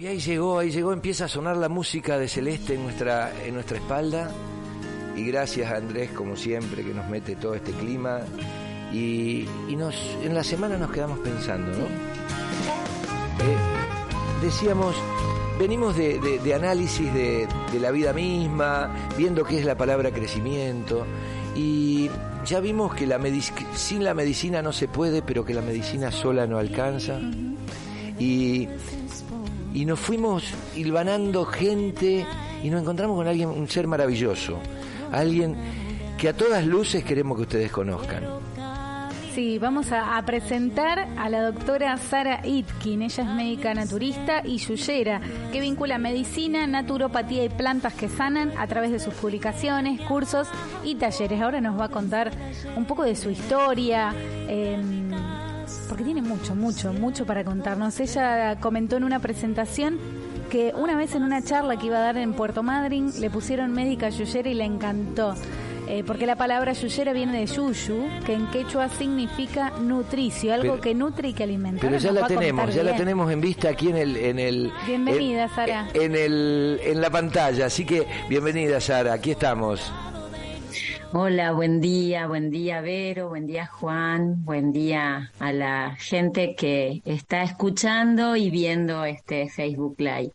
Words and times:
Y 0.00 0.06
ahí 0.06 0.18
llegó, 0.18 0.58
ahí 0.58 0.70
llegó, 0.70 0.94
empieza 0.94 1.26
a 1.26 1.28
sonar 1.28 1.58
la 1.58 1.68
música 1.68 2.16
de 2.16 2.26
Celeste 2.26 2.72
en 2.72 2.84
nuestra, 2.84 3.32
en 3.44 3.52
nuestra 3.52 3.76
espalda. 3.76 4.30
Y 5.14 5.26
gracias 5.26 5.70
a 5.70 5.76
Andrés, 5.76 6.10
como 6.12 6.36
siempre, 6.36 6.82
que 6.82 6.94
nos 6.94 7.06
mete 7.10 7.36
todo 7.36 7.54
este 7.54 7.72
clima. 7.72 8.20
Y, 8.94 9.46
nos, 9.76 9.94
en 10.24 10.34
la 10.34 10.42
semana 10.42 10.78
nos 10.78 10.90
quedamos 10.90 11.18
pensando, 11.18 11.70
¿no? 11.72 11.84
Eh, 11.84 13.56
decíamos, 14.40 14.96
venimos 15.58 15.94
de, 15.94 16.54
análisis 16.54 17.12
de, 17.12 17.46
la 17.78 17.90
vida 17.90 18.14
misma, 18.14 19.10
viendo 19.18 19.44
qué 19.44 19.58
es 19.58 19.66
la 19.66 19.76
palabra 19.76 20.10
crecimiento. 20.12 21.04
Y 21.54 22.08
ya 22.46 22.60
vimos 22.60 22.94
que 22.94 23.06
la 23.06 23.20
sin 23.74 24.02
la 24.02 24.14
medicina 24.14 24.62
no 24.62 24.72
se 24.72 24.88
puede, 24.88 25.20
pero 25.20 25.44
que 25.44 25.52
la 25.52 25.60
medicina 25.60 26.10
sola 26.10 26.46
no 26.46 26.56
alcanza. 26.56 27.20
Y 28.18 28.66
y 29.74 29.84
nos 29.84 29.98
fuimos 29.98 30.44
hilvanando 30.76 31.44
gente 31.44 32.26
y 32.62 32.70
nos 32.70 32.82
encontramos 32.82 33.16
con 33.16 33.26
alguien, 33.26 33.48
un 33.48 33.68
ser 33.68 33.86
maravilloso, 33.86 34.58
alguien 35.12 35.56
que 36.18 36.28
a 36.28 36.36
todas 36.36 36.66
luces 36.66 37.04
queremos 37.04 37.36
que 37.36 37.42
ustedes 37.42 37.70
conozcan. 37.70 38.24
Sí, 39.34 39.58
vamos 39.58 39.92
a, 39.92 40.20
presentar 40.26 41.08
a 41.16 41.30
la 41.30 41.40
doctora 41.40 41.96
Sara 41.96 42.44
Itkin. 42.44 43.02
Ella 43.02 43.22
es 43.22 43.28
médica 43.30 43.72
naturista 43.72 44.42
y 44.44 44.58
yuyera, 44.58 45.20
que 45.52 45.60
vincula 45.60 45.98
medicina, 45.98 46.66
naturopatía 46.66 47.44
y 47.44 47.48
plantas 47.48 47.94
que 47.94 48.08
sanan 48.08 48.52
a 48.58 48.66
través 48.66 48.90
de 48.90 48.98
sus 48.98 49.14
publicaciones, 49.14 50.00
cursos 50.00 50.48
y 50.84 50.96
talleres. 50.96 51.40
Ahora 51.40 51.60
nos 51.60 51.78
va 51.78 51.84
a 51.84 51.88
contar 51.90 52.32
un 52.76 52.86
poco 52.86 53.04
de 53.04 53.14
su 53.14 53.30
historia. 53.30 54.12
Eh, 54.48 54.76
porque 55.90 56.04
tiene 56.04 56.22
mucho, 56.22 56.54
mucho, 56.54 56.92
mucho 56.92 57.26
para 57.26 57.42
contarnos. 57.42 57.98
Ella 57.98 58.60
comentó 58.60 58.96
en 58.96 59.02
una 59.02 59.18
presentación 59.18 59.98
que 60.48 60.72
una 60.76 60.94
vez 60.94 61.16
en 61.16 61.24
una 61.24 61.42
charla 61.42 61.76
que 61.76 61.86
iba 61.86 61.98
a 61.98 62.00
dar 62.00 62.16
en 62.16 62.32
Puerto 62.32 62.62
Madryn 62.62 63.20
le 63.20 63.28
pusieron 63.28 63.72
médica 63.72 64.08
yuyera 64.08 64.48
y 64.48 64.54
le 64.54 64.64
encantó. 64.64 65.34
Eh, 65.88 66.04
porque 66.06 66.26
la 66.26 66.36
palabra 66.36 66.74
yuyera 66.74 67.12
viene 67.12 67.40
de 67.40 67.46
yuyu, 67.46 68.06
que 68.24 68.34
en 68.34 68.46
quechua 68.52 68.88
significa 68.88 69.72
nutricio, 69.80 70.54
algo 70.54 70.80
que 70.80 70.94
nutre 70.94 71.30
y 71.30 71.32
que 71.32 71.42
alimenta. 71.42 71.80
Pero 71.80 71.98
ya 71.98 72.12
la 72.12 72.28
tenemos, 72.28 72.72
ya 72.72 72.84
la 72.84 72.94
tenemos 72.94 73.32
en 73.32 73.40
vista 73.40 73.70
aquí 73.70 73.88
en 73.88 73.96
el... 73.96 74.16
En 74.16 74.38
el 74.38 74.72
bienvenida, 74.86 75.48
Sara. 75.48 75.88
En, 75.92 76.14
el, 76.14 76.78
en 76.84 77.00
la 77.00 77.10
pantalla, 77.10 77.66
así 77.66 77.84
que 77.84 78.06
bienvenida, 78.28 78.80
Sara, 78.80 79.14
aquí 79.14 79.32
estamos. 79.32 79.92
Hola, 81.12 81.50
buen 81.50 81.80
día, 81.80 82.28
buen 82.28 82.50
día 82.52 82.80
Vero, 82.80 83.30
buen 83.30 83.44
día 83.44 83.66
Juan, 83.66 84.44
buen 84.44 84.70
día 84.70 85.32
a 85.40 85.52
la 85.52 85.96
gente 85.98 86.54
que 86.54 87.02
está 87.04 87.42
escuchando 87.42 88.36
y 88.36 88.48
viendo 88.48 89.04
este 89.04 89.48
Facebook 89.48 89.96
Live. 89.98 90.30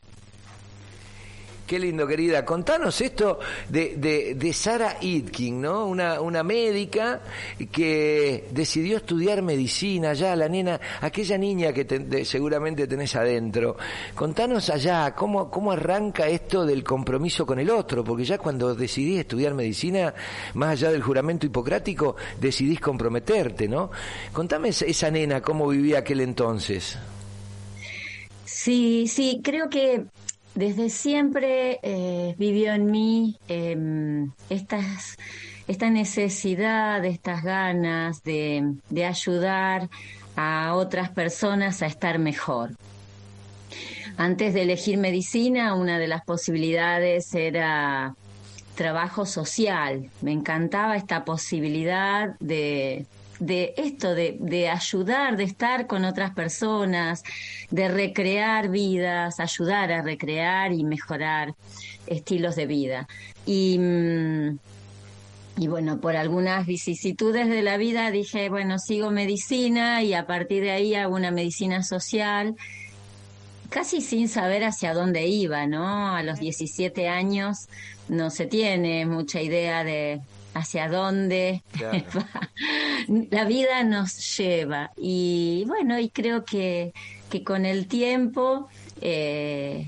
Qué 1.66 1.80
lindo, 1.80 2.06
querida. 2.06 2.46
Contanos 2.46 3.02
esto 3.02 3.40
de, 3.70 3.96
de, 3.98 4.36
de 4.36 4.54
Sara 4.54 4.98
Itkin, 5.02 5.62
¿no? 5.62 5.88
Una, 5.88 6.22
una 6.22 6.44
médica 6.44 7.22
que 7.72 8.46
decidió 8.52 8.98
estudiar 8.98 9.42
medicina 9.42 10.12
allá, 10.12 10.36
la 10.36 10.48
nena, 10.48 10.80
aquella 11.02 11.40
niña 11.40 11.74
que 11.74 12.24
seguramente 12.24 12.86
tenés 12.86 13.16
adentro. 13.16 13.78
Contanos 14.14 14.70
allá, 14.70 15.16
¿cómo, 15.16 15.50
¿cómo 15.50 15.72
arranca 15.72 16.28
esto 16.28 16.68
del 16.68 16.84
compromiso 16.84 17.48
con 17.48 17.58
el 17.58 17.72
otro? 17.72 18.04
Porque 18.04 18.26
ya 18.26 18.38
cuando 18.38 18.76
decidís 18.76 19.22
estudiar 19.22 19.56
medicina, 19.56 20.14
más 20.54 20.74
allá 20.74 20.92
del 20.92 21.02
juramento 21.02 21.48
hipocrático, 21.48 22.16
decidís 22.40 22.80
comprometerte, 22.80 23.68
¿no? 23.68 23.90
Contame 24.34 24.70
esa 24.70 25.10
nena, 25.10 25.42
cómo 25.42 25.68
vivía 25.68 26.00
aquel 26.00 26.22
entonces. 26.22 26.96
Sí, 28.46 29.08
sí, 29.08 29.42
creo 29.44 29.70
que 29.70 30.06
desde 30.56 30.90
siempre 30.90 31.80
eh, 31.84 32.36
vivió 32.38 32.74
en 32.74 32.90
mí 32.90 33.38
em, 33.48 34.32
esta 34.50 35.90
necesidad, 35.90 37.06
estas 37.06 37.44
ganas 37.44 38.24
de 38.24 39.06
ayudar 39.06 39.90
a 40.36 40.74
otras 40.74 41.10
personas 41.10 41.82
a 41.82 41.88
estar 41.88 42.20
mejor. 42.20 42.72
Antes 44.18 44.54
de 44.54 44.62
elegir 44.62 44.98
medicina, 44.98 45.74
una 45.76 46.00
de 46.00 46.08
las 46.08 46.24
posibilidades 46.24 47.34
era 47.34 48.16
trabajo 48.76 49.26
social. 49.26 50.10
Me 50.22 50.32
encantaba 50.32 50.96
esta 50.96 51.26
posibilidad 51.26 52.36
de, 52.40 53.06
de 53.40 53.74
esto, 53.78 54.16
de, 54.16 54.38
de, 54.40 54.70
ayudar, 54.70 55.38
de 55.38 55.44
estar 55.44 55.88
con 55.88 56.06
otras 56.06 56.32
personas, 56.32 57.24
de 57.70 57.88
recrear 57.88 58.70
vidas, 58.70 59.40
ayudar 59.40 59.92
a 59.92 60.02
recrear 60.02 60.72
y 60.72 60.84
mejorar 60.84 61.56
estilos 62.08 62.56
de 62.56 62.66
vida. 62.66 63.08
Y, 63.46 63.78
mm, 63.80 64.58
y 65.58 65.68
bueno, 65.68 66.02
por 66.02 66.16
algunas 66.16 66.66
vicisitudes 66.66 67.48
de 67.48 67.62
la 67.62 67.78
vida 67.78 68.12
dije, 68.12 68.50
bueno, 68.50 68.78
sigo 68.78 69.12
medicina 69.12 70.04
y 70.04 70.14
a 70.14 70.28
partir 70.28 70.64
de 70.64 70.72
ahí 70.72 70.96
hago 70.96 71.16
una 71.16 71.32
medicina 71.32 71.82
social 71.84 72.56
casi 73.70 74.02
sin 74.02 74.28
saber 74.28 74.64
hacia 74.64 74.94
dónde 74.94 75.28
iba, 75.28 75.66
¿no? 75.66 76.14
A 76.14 76.24
los 76.24 76.40
17 76.40 77.08
años 77.08 77.68
no 78.10 78.30
se 78.30 78.46
tiene 78.46 79.06
mucha 79.06 79.42
idea 79.42 79.84
de 79.84 80.22
hacia 80.56 80.88
dónde 80.88 81.62
la 83.30 83.46
vida 83.46 83.84
nos 83.84 84.38
lleva. 84.38 84.92
Y 84.98 85.66
bueno, 85.68 86.00
y 86.00 86.10
creo 86.10 86.46
que, 86.46 86.94
que 87.30 87.44
con 87.44 87.66
el 87.66 87.88
tiempo 87.88 88.70
eh, 89.02 89.88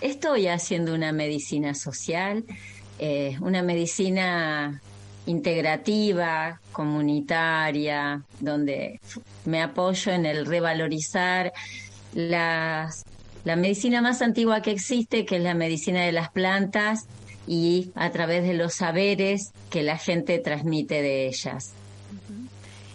estoy 0.00 0.48
haciendo 0.48 0.94
una 0.94 1.12
medicina 1.12 1.74
social, 1.74 2.44
eh, 2.98 3.36
una 3.40 3.62
medicina 3.62 4.80
integrativa, 5.26 6.60
comunitaria, 6.72 8.22
donde 8.40 9.00
me 9.44 9.62
apoyo 9.62 10.12
en 10.12 10.24
el 10.24 10.46
revalorizar 10.46 11.52
las, 12.14 13.04
la 13.44 13.56
medicina 13.56 14.00
más 14.00 14.22
antigua 14.22 14.62
que 14.62 14.70
existe, 14.70 15.26
que 15.26 15.36
es 15.36 15.42
la 15.42 15.54
medicina 15.54 16.02
de 16.04 16.12
las 16.12 16.30
plantas, 16.30 17.06
y 17.46 17.90
a 17.94 18.10
través 18.10 18.44
de 18.44 18.54
los 18.54 18.74
saberes 18.74 19.52
que 19.70 19.82
la 19.82 19.98
gente 19.98 20.38
transmite 20.38 21.02
de 21.02 21.26
ellas. 21.26 21.74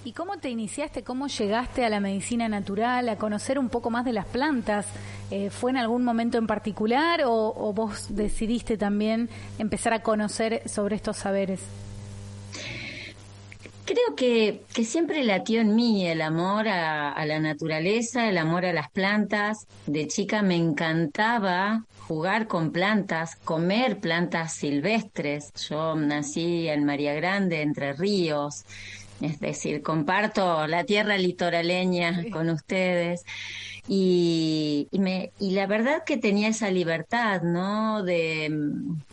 ¿Y 0.05 0.11
cómo 0.11 0.37
te 0.37 0.51
iniciaste? 0.51 1.03
¿Cómo 1.03 1.25
llegaste 1.25 1.83
a 1.83 1.89
la 1.89 1.99
medicina 1.99 2.47
natural, 2.47 3.09
a 3.09 3.15
conocer 3.15 3.57
un 3.57 3.69
poco 3.69 3.89
más 3.89 4.05
de 4.05 4.13
las 4.13 4.27
plantas? 4.27 4.85
Eh, 5.31 5.49
¿Fue 5.49 5.71
en 5.71 5.77
algún 5.77 6.03
momento 6.03 6.37
en 6.37 6.45
particular 6.45 7.23
o, 7.25 7.73
vos 7.73 8.15
decidiste 8.15 8.77
también 8.77 9.29
empezar 9.57 9.93
a 9.93 10.03
conocer 10.03 10.61
sobre 10.69 10.95
estos 10.95 11.17
saberes? 11.17 11.59
Creo 13.85 14.15
que, 14.15 14.61
que 14.75 14.83
siempre 14.83 15.23
latió 15.23 15.61
en 15.61 15.75
mí 15.75 16.07
el 16.07 16.21
amor 16.21 16.67
a, 16.67 17.11
a, 17.11 17.25
la 17.25 17.39
naturaleza, 17.39 18.29
el 18.29 18.37
amor 18.37 18.63
a 18.65 18.73
las 18.73 18.91
plantas. 18.91 19.65
De 19.87 20.07
chica 20.07 20.43
me 20.43 20.55
encantaba 20.55 21.83
jugar 22.07 22.47
con 22.47 22.71
plantas, 22.71 23.35
comer 23.35 23.99
plantas 23.99 24.53
silvestres. 24.53 25.51
Yo 25.69 25.95
nací 25.95 26.67
en 26.67 26.85
María 26.85 27.13
Grande, 27.13 27.61
Entre 27.61 27.93
Ríos, 27.93 28.65
es 29.21 29.39
decir, 29.39 29.81
comparto 29.81 30.67
la 30.67 30.83
tierra 30.83 31.17
litoraleña 31.17 32.25
con 32.31 32.49
ustedes. 32.49 33.25
Y, 33.87 34.87
me, 34.93 35.31
y 35.39 35.51
la 35.51 35.67
verdad 35.67 36.03
que 36.05 36.17
tenía 36.17 36.47
esa 36.47 36.71
libertad, 36.71 37.43
¿no? 37.43 38.01
De, 38.03 38.49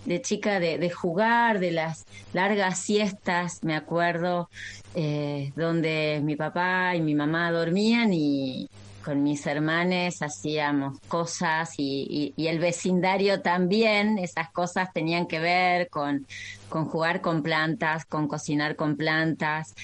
de 0.06 0.22
chica, 0.22 0.60
de, 0.60 0.78
de, 0.78 0.90
jugar, 0.90 1.60
de 1.60 1.72
las 1.72 2.06
largas 2.32 2.78
siestas, 2.78 3.62
me 3.62 3.76
acuerdo, 3.76 4.48
eh, 4.94 5.52
donde 5.56 6.20
mi 6.24 6.36
papá 6.36 6.96
y 6.96 7.02
mi 7.02 7.14
mamá 7.14 7.52
dormían 7.52 8.14
y, 8.14 8.70
con 9.02 9.22
mis 9.22 9.46
hermanos 9.46 10.22
hacíamos 10.22 10.98
cosas 11.08 11.74
y, 11.76 12.34
el 12.36 12.58
vecindario 12.58 13.42
también, 13.42 14.18
esas 14.18 14.50
cosas 14.50 14.92
tenían 14.92 15.26
que 15.26 15.38
ver 15.38 15.88
con, 15.88 16.26
jugar 16.68 17.20
con 17.20 17.42
plantas, 17.42 18.04
con 18.06 18.28
cocinar 18.28 18.76
con 18.76 18.96
plantas. 18.96 19.74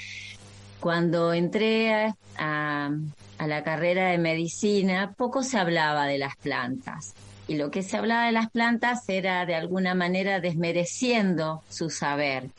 Cuando 0.80 1.32
entré 1.32 2.14
a 2.36 2.90
la 3.38 3.64
carrera 3.64 4.10
de 4.10 4.18
medicina, 4.18 5.14
poco 5.16 5.42
se 5.42 5.58
hablaba 5.58 6.06
de 6.06 6.18
las 6.18 6.36
plantas. 6.36 7.14
Y 7.48 7.56
lo 7.56 7.70
que 7.70 7.82
se 7.82 7.96
hablaba 7.96 8.26
de 8.26 8.32
las 8.32 8.50
plantas 8.50 9.08
era 9.08 9.46
de 9.46 9.54
alguna 9.54 9.94
manera 9.94 10.38
desmereciendo 10.38 11.62
su 11.70 11.88
saber. 11.88 12.50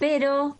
Pero 0.00 0.58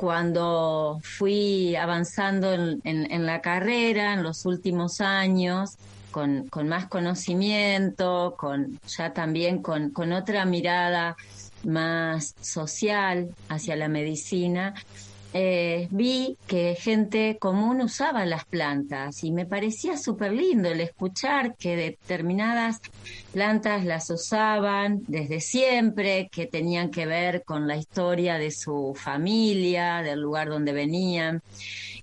cuando 0.00 0.98
fui 1.02 1.76
avanzando 1.76 2.54
en, 2.54 3.26
la 3.26 3.42
carrera, 3.42 4.14
en 4.14 4.22
los 4.22 4.46
últimos 4.46 5.02
años, 5.02 5.76
con, 6.10 6.48
más 6.64 6.86
conocimiento, 6.86 8.34
con 8.38 8.80
ya 8.88 9.12
también 9.12 9.60
con, 9.60 9.92
otra 10.14 10.46
mirada 10.46 11.16
más 11.64 12.34
social 12.40 13.28
hacia 13.50 13.76
la 13.76 13.88
medicina, 13.88 14.72
eh, 15.32 15.86
vi 15.90 16.36
que 16.48 16.74
gente 16.74 17.38
común 17.38 17.80
usaba 17.80 18.26
las 18.26 18.44
plantas 18.44 19.22
y 19.22 19.30
me 19.30 19.46
parecía 19.46 19.96
súper 19.96 20.32
lindo 20.32 20.68
el 20.68 20.80
escuchar 20.80 21.54
que 21.56 21.76
determinadas 21.76 22.80
plantas 23.32 23.84
las 23.84 24.10
usaban 24.10 25.02
desde 25.06 25.40
siempre, 25.40 26.28
que 26.32 26.46
tenían 26.46 26.90
que 26.90 27.06
ver 27.06 27.44
con 27.44 27.68
la 27.68 27.76
historia 27.76 28.38
de 28.38 28.50
su 28.50 28.94
familia, 28.96 30.02
del 30.02 30.20
lugar 30.20 30.48
donde 30.48 30.72
venían. 30.72 31.42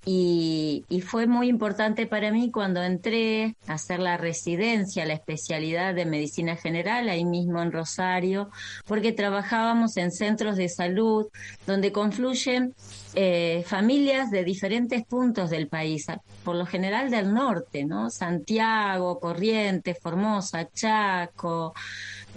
Y, 0.09 0.85
fue 1.05 1.27
muy 1.27 1.49
importante 1.49 2.05
para 2.07 2.31
mí 2.31 2.49
cuando 2.49 2.81
entré 2.81 3.57
a 3.67 3.73
hacer 3.73 3.99
la 3.99 4.15
residencia, 4.15 5.05
la 5.05 5.13
especialidad 5.13 5.93
de 5.93 6.05
medicina 6.05 6.55
general, 6.55 7.09
ahí 7.09 7.25
mismo 7.25 7.61
en 7.61 7.73
Rosario, 7.73 8.49
porque 8.85 9.11
trabajábamos 9.11 9.97
en 9.97 10.11
centros 10.11 10.55
de 10.55 10.69
salud 10.69 11.27
donde 11.65 11.91
confluyen 11.91 12.73
eh, 13.15 13.63
familias 13.67 14.31
de 14.31 14.45
diferentes 14.45 15.05
puntos 15.05 15.49
del 15.49 15.67
país, 15.67 16.05
por 16.45 16.55
lo 16.55 16.65
general 16.65 17.09
del 17.09 17.33
norte, 17.33 17.83
¿no? 17.83 18.09
Santiago, 18.09 19.19
Corrientes, 19.19 19.97
Formosa, 20.01 20.69
Chaco, 20.73 21.73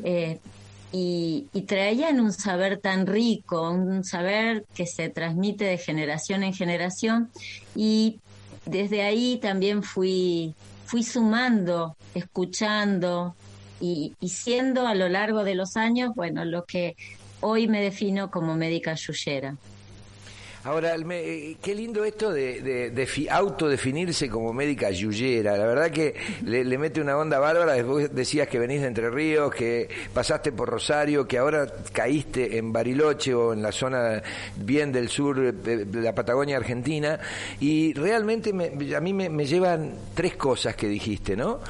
eh, 0.02 0.40
y, 0.92 1.46
traían 1.66 2.20
un 2.20 2.32
saber 2.32 2.78
tan 2.78 3.06
rico, 3.06 3.70
un 3.70 4.04
saber 4.04 4.64
que 4.74 4.86
se 4.86 5.08
transmite 5.08 5.64
de 5.64 5.78
generación 5.78 6.42
en 6.42 6.52
generación 6.52 7.30
y 7.76 8.18
desde 8.66 9.02
ahí 9.02 9.38
también 9.40 9.82
fui, 9.82 10.54
fui 10.86 11.04
sumando, 11.04 11.96
escuchando 12.14 13.34
y, 13.80 14.14
y 14.20 14.28
siendo 14.30 14.86
a 14.86 14.94
lo 14.94 15.08
largo 15.08 15.44
de 15.44 15.54
los 15.54 15.76
años, 15.76 16.12
bueno, 16.14 16.44
lo 16.44 16.64
que 16.64 16.96
hoy 17.40 17.68
me 17.68 17.80
defino 17.80 18.30
como 18.30 18.56
médica 18.56 18.94
yuyera. 18.94 19.56
Ahora, 20.62 20.94
eh, 20.94 21.56
qué 21.62 21.74
lindo 21.74 22.04
esto 22.04 22.30
de, 22.34 23.08
autodefinirse 23.30 24.28
como 24.28 24.52
médica 24.52 24.90
yuyera. 24.90 25.56
La 25.56 25.64
verdad 25.64 25.90
que 25.90 26.14
le, 26.44 26.76
mete 26.76 27.00
una 27.00 27.16
onda 27.16 27.38
bárbara. 27.38 27.72
Después 27.72 28.14
decías 28.14 28.46
que 28.46 28.58
venís 28.58 28.82
de 28.82 28.88
Entre 28.88 29.08
Ríos, 29.08 29.54
que 29.54 29.88
pasaste 30.12 30.52
por 30.52 30.68
Rosario, 30.68 31.26
que 31.26 31.38
ahora 31.38 31.66
caíste 31.92 32.58
en 32.58 32.74
Bariloche 32.74 33.32
o 33.32 33.54
en 33.54 33.62
la 33.62 33.72
zona 33.72 34.22
bien 34.56 34.92
del 34.92 35.08
sur 35.08 35.52
de 35.54 36.02
la 36.02 36.14
Patagonia 36.14 36.58
Argentina. 36.58 37.18
Y 37.58 37.94
realmente 37.94 38.50
a 38.50 39.00
mí 39.00 39.14
me 39.14 39.46
llevan 39.46 39.94
tres 40.14 40.36
cosas 40.36 40.76
que 40.76 40.88
dijiste, 40.88 41.36
¿no? 41.36 41.60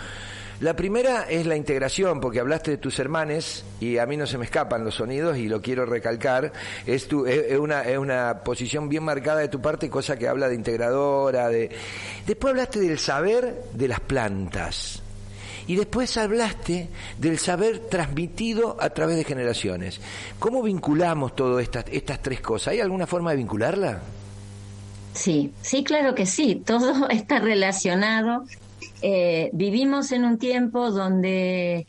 La 0.60 0.76
primera 0.76 1.22
es 1.22 1.46
la 1.46 1.56
integración, 1.56 2.20
porque 2.20 2.38
hablaste 2.38 2.72
de 2.72 2.76
tus 2.76 2.98
hermanes 2.98 3.64
y 3.80 3.96
a 3.96 4.04
mí 4.04 4.18
no 4.18 4.26
se 4.26 4.36
me 4.36 4.44
escapan 4.44 4.84
los 4.84 4.96
sonidos 4.96 5.38
y 5.38 5.48
lo 5.48 5.62
quiero 5.62 5.86
recalcar. 5.86 6.52
Es, 6.86 7.08
tu, 7.08 7.24
es, 7.24 7.58
una, 7.58 7.80
es 7.82 7.96
una 7.96 8.40
posición 8.44 8.90
bien 8.90 9.02
marcada 9.02 9.40
de 9.40 9.48
tu 9.48 9.62
parte, 9.62 9.88
cosa 9.88 10.18
que 10.18 10.28
habla 10.28 10.50
de 10.50 10.56
integradora. 10.56 11.48
De... 11.48 11.70
Después 12.26 12.50
hablaste 12.50 12.78
del 12.80 12.98
saber 12.98 13.62
de 13.72 13.88
las 13.88 14.00
plantas. 14.00 15.02
Y 15.66 15.76
después 15.76 16.14
hablaste 16.18 16.90
del 17.16 17.38
saber 17.38 17.78
transmitido 17.78 18.76
a 18.80 18.90
través 18.90 19.16
de 19.16 19.24
generaciones. 19.24 19.98
¿Cómo 20.38 20.62
vinculamos 20.62 21.34
todas 21.34 21.62
estas, 21.62 21.86
estas 21.90 22.20
tres 22.20 22.42
cosas? 22.42 22.72
¿Hay 22.72 22.80
alguna 22.80 23.06
forma 23.06 23.30
de 23.30 23.38
vincularla? 23.38 24.02
Sí, 25.14 25.54
sí, 25.62 25.84
claro 25.84 26.14
que 26.14 26.26
sí. 26.26 26.62
Todo 26.66 27.08
está 27.10 27.38
relacionado 27.38 28.44
eh, 29.02 29.50
vivimos 29.52 30.12
en 30.12 30.24
un 30.24 30.38
tiempo 30.38 30.90
donde 30.90 31.86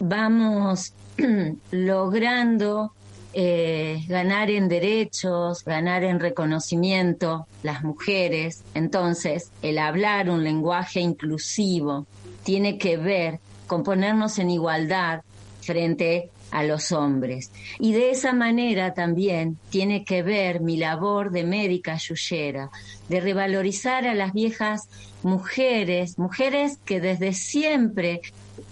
vamos 0.00 0.92
logrando 1.70 2.92
eh, 3.32 4.02
ganar 4.08 4.50
en 4.50 4.68
derechos, 4.68 5.62
ganar 5.62 6.04
en 6.04 6.20
reconocimiento 6.20 7.46
las 7.62 7.84
mujeres. 7.84 8.62
Entonces, 8.74 9.50
el 9.60 9.78
hablar 9.78 10.30
un 10.30 10.42
lenguaje 10.42 11.00
inclusivo 11.00 12.06
tiene 12.44 12.78
que 12.78 12.96
ver 12.96 13.40
con 13.66 13.82
ponernos 13.82 14.38
en 14.38 14.50
igualdad 14.50 15.20
frente 15.60 16.30
a 16.50 16.62
los 16.62 16.92
hombres. 16.92 17.50
Y 17.78 17.92
de 17.92 18.10
esa 18.10 18.32
manera 18.32 18.94
también 18.94 19.58
tiene 19.70 20.04
que 20.04 20.22
ver 20.22 20.60
mi 20.60 20.76
labor 20.76 21.30
de 21.30 21.44
médica 21.44 21.96
yuyera, 21.96 22.70
de 23.08 23.20
revalorizar 23.20 24.06
a 24.06 24.14
las 24.14 24.32
viejas 24.32 24.88
mujeres, 25.22 26.18
mujeres 26.18 26.78
que 26.84 27.00
desde 27.00 27.32
siempre 27.32 28.20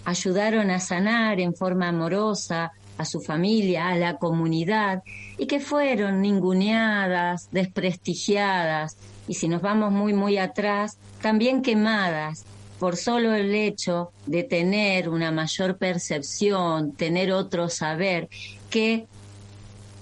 ayudaron 0.05 0.71
a 0.71 0.81
sanar 0.81 1.41
en 1.41 1.55
forma 1.55 1.89
amorosa 1.89 2.73
a 2.97 3.05
su 3.05 3.21
familia, 3.21 3.89
a 3.89 3.97
la 3.97 4.17
comunidad, 4.17 5.03
y 5.37 5.47
que 5.47 5.59
fueron 5.59 6.21
ninguneadas, 6.21 7.49
desprestigiadas, 7.51 8.97
y 9.27 9.35
si 9.35 9.49
nos 9.49 9.63
vamos 9.63 9.91
muy, 9.91 10.13
muy 10.13 10.39
atrás, 10.39 10.99
también 11.21 11.63
quemadas 11.63 12.45
por 12.85 12.99
solo 12.99 13.35
el 13.35 13.55
hecho 13.55 14.13
de 14.27 14.43
tener 14.43 15.09
una 15.09 15.33
mayor 15.33 15.79
percepción, 15.79 16.93
tener 16.93 17.33
otro 17.33 17.71
saber 17.71 18.29
que 18.69 19.07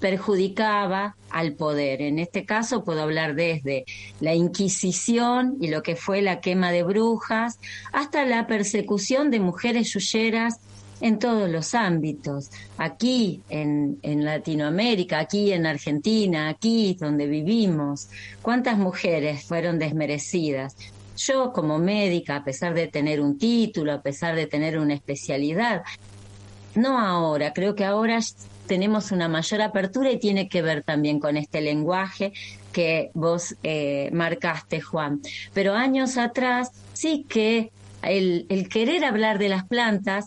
perjudicaba 0.00 1.14
al 1.30 1.52
poder. 1.52 2.02
En 2.02 2.18
este 2.18 2.44
caso 2.44 2.82
puedo 2.82 3.02
hablar 3.02 3.36
desde 3.36 3.84
la 4.18 4.34
Inquisición 4.34 5.58
y 5.60 5.68
lo 5.68 5.84
que 5.84 5.94
fue 5.94 6.22
la 6.22 6.40
quema 6.40 6.72
de 6.72 6.82
brujas, 6.82 7.60
hasta 7.92 8.24
la 8.24 8.48
persecución 8.48 9.30
de 9.30 9.38
mujeres 9.38 9.92
yuyeras 9.92 10.58
en 11.00 11.20
todos 11.20 11.48
los 11.48 11.76
ámbitos. 11.76 12.50
Aquí 12.78 13.42
en, 13.48 14.00
en, 14.02 14.24
Latinoamérica, 14.24 15.20
aquí 15.20 15.52
en 15.52 15.66
Argentina, 15.66 16.48
aquí 16.48 16.96
donde 16.98 17.28
vivimos, 17.28 18.08
¿cuántas 18.42 18.76
mujeres 18.76 19.44
fueron 19.44 19.78
desmerecidas? 19.78 20.74
Yo 21.16 21.52
como 21.52 21.78
médica, 21.78 22.36
a 22.36 22.44
pesar 22.44 22.74
de 22.74 22.88
tener 22.88 23.20
un 23.20 23.38
título, 23.38 23.92
a 23.92 24.02
pesar 24.02 24.34
de 24.34 24.46
tener 24.46 24.78
una 24.78 24.94
especialidad, 24.94 25.82
no 26.74 26.98
ahora, 26.98 27.52
creo 27.52 27.74
que 27.74 27.84
ahora 27.84 28.18
tenemos 28.66 29.12
una 29.12 29.28
mayor 29.28 29.62
apertura 29.62 30.10
y 30.10 30.18
tiene 30.18 30.48
que 30.48 30.62
ver 30.62 30.82
también 30.82 31.20
con 31.20 31.36
este 31.36 31.60
lenguaje 31.60 32.32
que 32.72 33.10
vos 33.14 33.54
eh, 33.62 34.08
marcaste, 34.12 34.80
Juan. 34.80 35.20
Pero 35.52 35.74
años 35.74 36.16
atrás 36.16 36.70
sí 36.94 37.26
que 37.28 37.70
el, 38.02 38.68
querer 38.70 39.04
hablar 39.04 39.38
de 39.38 39.48
las 39.48 39.64
plantas 39.64 40.26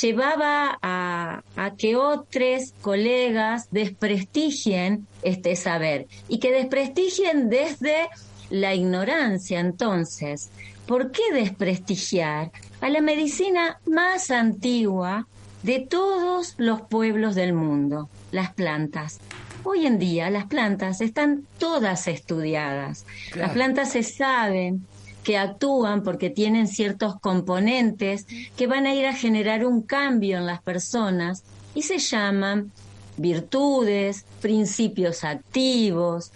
llevaba 0.00 0.78
a, 0.82 1.42
a, 1.56 1.74
que 1.76 1.96
otros 1.96 2.72
colegas 2.80 3.68
desprestigien 3.70 5.06
este 5.22 5.56
saber 5.56 6.06
y 6.28 6.38
que 6.38 6.52
desprestigien 6.52 7.50
desde 7.50 8.08
la 8.50 8.74
ignorancia. 8.74 9.60
Entonces, 9.60 10.50
¿por 10.86 11.10
qué 11.12 11.22
desprestigiar 11.32 12.52
a 12.80 12.88
la 12.88 13.00
medicina 13.00 13.80
más 13.86 14.30
antigua 14.30 15.26
de 15.62 15.80
todos 15.80 16.54
los 16.58 16.82
pueblos 16.82 17.34
del 17.34 17.52
mundo, 17.52 18.08
las 18.32 18.52
plantas? 18.52 19.20
Hoy 19.62 19.86
en 19.86 19.98
día 19.98 20.30
las 20.30 20.46
plantas 20.46 21.00
están 21.00 21.46
todas 21.58 22.08
estudiadas. 22.08 23.04
Las 23.34 23.52
plantas 23.52 23.92
se 23.92 24.02
saben 24.02 24.86
que 25.22 25.36
actúan 25.36 26.02
porque 26.02 26.30
tienen 26.30 26.66
ciertos 26.66 27.20
componentes 27.20 28.26
que 28.56 28.66
van 28.66 28.86
a 28.86 28.94
ir 28.94 29.06
a 29.06 29.14
generar 29.14 29.66
un 29.66 29.82
cambio 29.82 30.38
en 30.38 30.46
las 30.46 30.62
personas 30.62 31.44
y 31.74 31.82
se 31.82 31.98
llaman 31.98 32.72
virtudes, 33.18 34.24
principios 34.40 35.24
activos. 35.24 36.32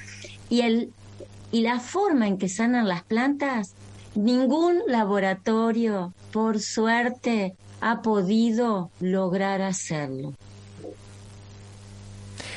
Y 0.50 0.60
el 0.60 0.92
y 1.54 1.60
la 1.60 1.78
forma 1.78 2.26
en 2.26 2.36
que 2.36 2.48
sanan 2.48 2.88
las 2.88 3.04
plantas, 3.04 3.74
ningún 4.16 4.82
laboratorio, 4.88 6.12
por 6.32 6.58
suerte, 6.58 7.54
ha 7.80 8.02
podido 8.02 8.90
lograr 8.98 9.62
hacerlo. 9.62 10.34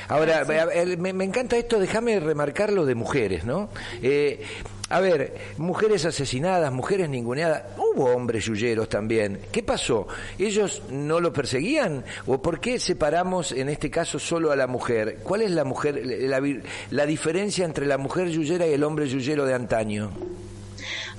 Ahora, 0.08 0.46
me, 0.46 1.24
encanta 1.24 1.58
esto, 1.58 1.78
déjame 1.78 2.20
remarcar 2.20 2.74
lo 2.74 2.88
de 2.88 2.96
mujeres, 2.96 3.46
¿no? 3.46 3.70
Eh, 4.02 4.42
a 4.90 5.00
ver, 5.02 5.36
mujeres 5.58 6.06
asesinadas, 6.06 6.72
mujeres 6.72 7.10
ninguneadas, 7.10 7.64
hubo 7.78 8.06
hombres 8.06 8.46
yuyeros 8.46 8.88
también. 8.88 9.40
¿Qué 9.52 9.62
pasó? 9.62 10.08
¿Ellos 10.40 10.82
no 10.90 11.20
lo 11.20 11.34
perseguían? 11.34 12.06
¿O 12.26 12.42
por 12.42 12.62
qué 12.62 12.80
separamos 12.80 13.52
en 13.52 13.68
este 13.70 13.92
caso 13.92 14.18
solo 14.18 14.52
a 14.52 14.56
la 14.56 14.68
mujer? 14.68 15.20
¿Cuál 15.24 15.42
es 15.42 15.52
la 15.52 15.66
mujer, 15.66 16.02
la, 16.06 16.42
la 16.92 17.06
diferencia 17.06 17.66
entre 17.66 17.86
la 17.86 17.98
mujer 17.98 18.30
yuyera 18.30 18.66
y 18.66 18.74
el 18.74 18.84
hombre 18.84 19.08
yuyero 19.08 19.46
de 19.46 19.54
antaño? 19.54 20.12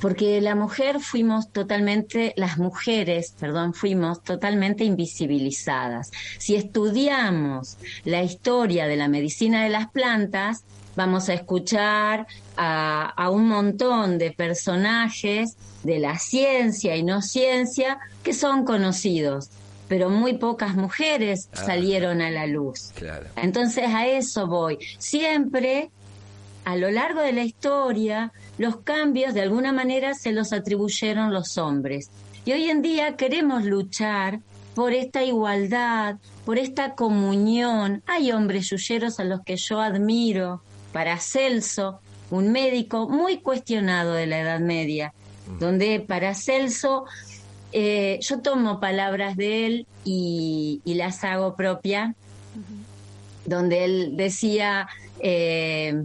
porque 0.00 0.40
la 0.40 0.54
mujer 0.54 1.00
fuimos 1.00 1.50
totalmente, 1.50 2.32
las 2.36 2.58
mujeres, 2.58 3.34
perdón, 3.38 3.74
fuimos 3.74 4.22
totalmente 4.22 4.84
invisibilizadas. 4.84 6.10
Si 6.38 6.54
estudiamos 6.54 7.76
la 8.04 8.22
historia 8.22 8.86
de 8.86 8.96
la 8.96 9.08
medicina 9.08 9.64
de 9.64 9.70
las 9.70 9.90
plantas, 9.90 10.64
vamos 10.98 11.28
a 11.28 11.34
escuchar 11.34 12.26
a, 12.56 13.30
un 13.30 13.46
montón 13.46 14.18
de 14.18 14.32
personajes 14.32 15.56
de 15.84 16.00
la 16.00 16.18
ciencia 16.18 16.96
y 16.96 17.04
no 17.04 17.22
ciencia 17.22 18.00
que 18.24 18.32
son 18.32 18.64
conocidos, 18.64 19.48
pero 19.86 20.10
muy 20.10 20.38
pocas 20.38 20.74
mujeres 20.74 21.50
ah. 21.52 21.64
salieron 21.66 22.20
a 22.20 22.30
la 22.30 22.48
luz. 22.48 22.90
Entonces 23.36 23.84
a 23.86 24.08
eso 24.08 24.48
voy. 24.48 24.78
Siempre 24.98 25.92
a 26.64 26.74
lo 26.74 26.90
largo 26.90 27.20
de 27.20 27.32
la 27.32 27.44
historia 27.44 28.32
los 28.58 28.78
cambios 28.78 29.34
de 29.34 29.42
alguna 29.42 29.72
manera 29.72 30.14
se 30.14 30.32
los 30.32 30.52
atribuyeron 30.52 31.32
los 31.32 31.58
hombres. 31.58 32.10
Y 32.44 32.50
hoy 32.50 32.68
en 32.70 32.82
día 32.82 33.14
queremos 33.14 33.64
luchar 33.64 34.40
por 34.74 34.92
esta 34.92 35.22
igualdad, 35.22 36.16
por 36.44 36.58
esta 36.58 36.96
comunión. 36.96 38.02
Hay 38.06 38.32
hombres 38.32 38.68
yuyeros 38.70 39.20
a 39.20 39.24
los 39.24 39.42
que 39.42 39.56
yo 39.56 39.80
admiro. 39.80 40.60
Paracelso, 40.98 42.00
un 42.28 42.50
médico 42.50 43.08
muy 43.08 43.38
cuestionado 43.38 44.14
de 44.14 44.26
la 44.26 44.40
Edad 44.40 44.58
Media, 44.58 45.14
donde 45.60 46.00
Paracelso, 46.00 47.04
eh, 47.70 48.18
yo 48.20 48.40
tomo 48.40 48.80
palabras 48.80 49.36
de 49.36 49.66
él 49.66 49.86
y, 50.04 50.80
las 50.84 51.22
hago 51.22 51.54
propia, 51.54 52.16
donde 53.44 53.84
él 53.84 54.16
decía, 54.16 54.88
eh, 55.20 56.02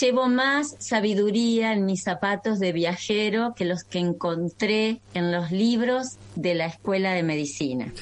Llevo 0.00 0.26
más 0.26 0.74
sabiduría 0.78 1.74
en 1.74 1.84
mis 1.84 2.02
zapatos 2.02 2.58
de 2.58 2.72
viajero 2.72 3.52
que 3.54 3.66
los 3.66 3.84
que 3.84 3.98
encontré 3.98 5.02
en 5.12 5.30
los 5.30 5.52
libros 5.52 6.16
de 6.34 6.54
la 6.54 6.64
escuela 6.64 7.12
de 7.12 7.22
medicina. 7.22 7.92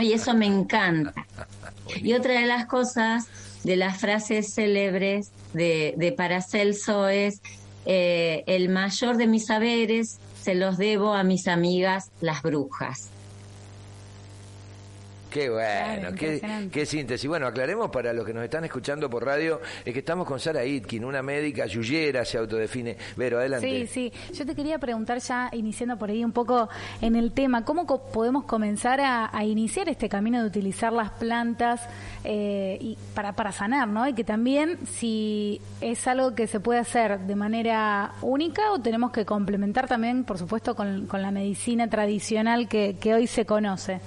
Y 0.00 0.14
eso 0.14 0.34
me 0.34 0.46
encanta. 0.46 1.12
Y 2.02 2.14
otra 2.14 2.40
de 2.40 2.46
las 2.46 2.64
cosas, 2.64 3.26
de 3.64 3.76
las 3.76 3.98
frases 3.98 4.54
célebres 4.54 5.30
de, 5.52 5.94
de 5.96 6.12
Paracelso 6.12 7.08
es, 7.08 7.40
eh, 7.86 8.44
el 8.46 8.68
mayor 8.68 9.16
de 9.16 9.26
mis 9.26 9.46
saberes 9.46 10.18
se 10.40 10.54
los 10.54 10.76
debo 10.76 11.14
a 11.14 11.24
mis 11.24 11.48
amigas 11.48 12.10
las 12.20 12.42
brujas. 12.42 13.08
Qué 15.34 15.50
bueno, 15.50 16.12
qué, 16.70 16.86
síntesis. 16.86 17.28
Bueno, 17.28 17.48
aclaremos 17.48 17.90
para 17.90 18.12
los 18.12 18.24
que 18.24 18.32
nos 18.32 18.44
están 18.44 18.64
escuchando 18.66 19.10
por 19.10 19.24
radio, 19.24 19.60
es 19.84 19.92
que 19.92 19.98
estamos 19.98 20.28
con 20.28 20.38
Sara 20.38 20.64
Itkin, 20.64 21.04
una 21.04 21.22
médica 21.22 21.66
yuyera, 21.66 22.24
se 22.24 22.38
autodefine. 22.38 22.96
Vero, 23.16 23.40
adelante. 23.40 23.88
Sí, 23.88 24.12
sí. 24.12 24.32
Yo 24.32 24.46
te 24.46 24.54
quería 24.54 24.78
preguntar 24.78 25.18
ya, 25.18 25.50
iniciando 25.52 25.98
por 25.98 26.10
ahí 26.10 26.24
un 26.24 26.30
poco 26.30 26.68
en 27.00 27.16
el 27.16 27.32
tema, 27.32 27.64
¿cómo 27.64 27.84
podemos 27.84 28.44
comenzar 28.44 29.00
a, 29.00 29.44
iniciar 29.44 29.88
este 29.88 30.08
camino 30.08 30.40
de 30.40 30.46
utilizar 30.46 30.92
las 30.92 31.10
plantas 31.10 31.80
eh, 32.22 32.78
y 32.80 32.96
para, 33.12 33.32
para 33.32 33.50
sanar, 33.50 33.88
¿no? 33.88 34.06
Y 34.06 34.12
que 34.12 34.22
también 34.22 34.78
si 34.86 35.60
es 35.80 36.06
algo 36.06 36.36
que 36.36 36.46
se 36.46 36.60
puede 36.60 36.78
hacer 36.78 37.18
de 37.18 37.34
manera 37.34 38.12
única 38.22 38.70
o 38.70 38.78
tenemos 38.78 39.10
que 39.10 39.24
complementar 39.24 39.88
también, 39.88 40.22
por 40.22 40.38
supuesto, 40.38 40.76
con, 40.76 41.08
la 41.12 41.30
medicina 41.32 41.90
tradicional 41.90 42.68
que 42.68 42.96
hoy 43.12 43.26
se 43.26 43.44
conoce. 43.44 44.00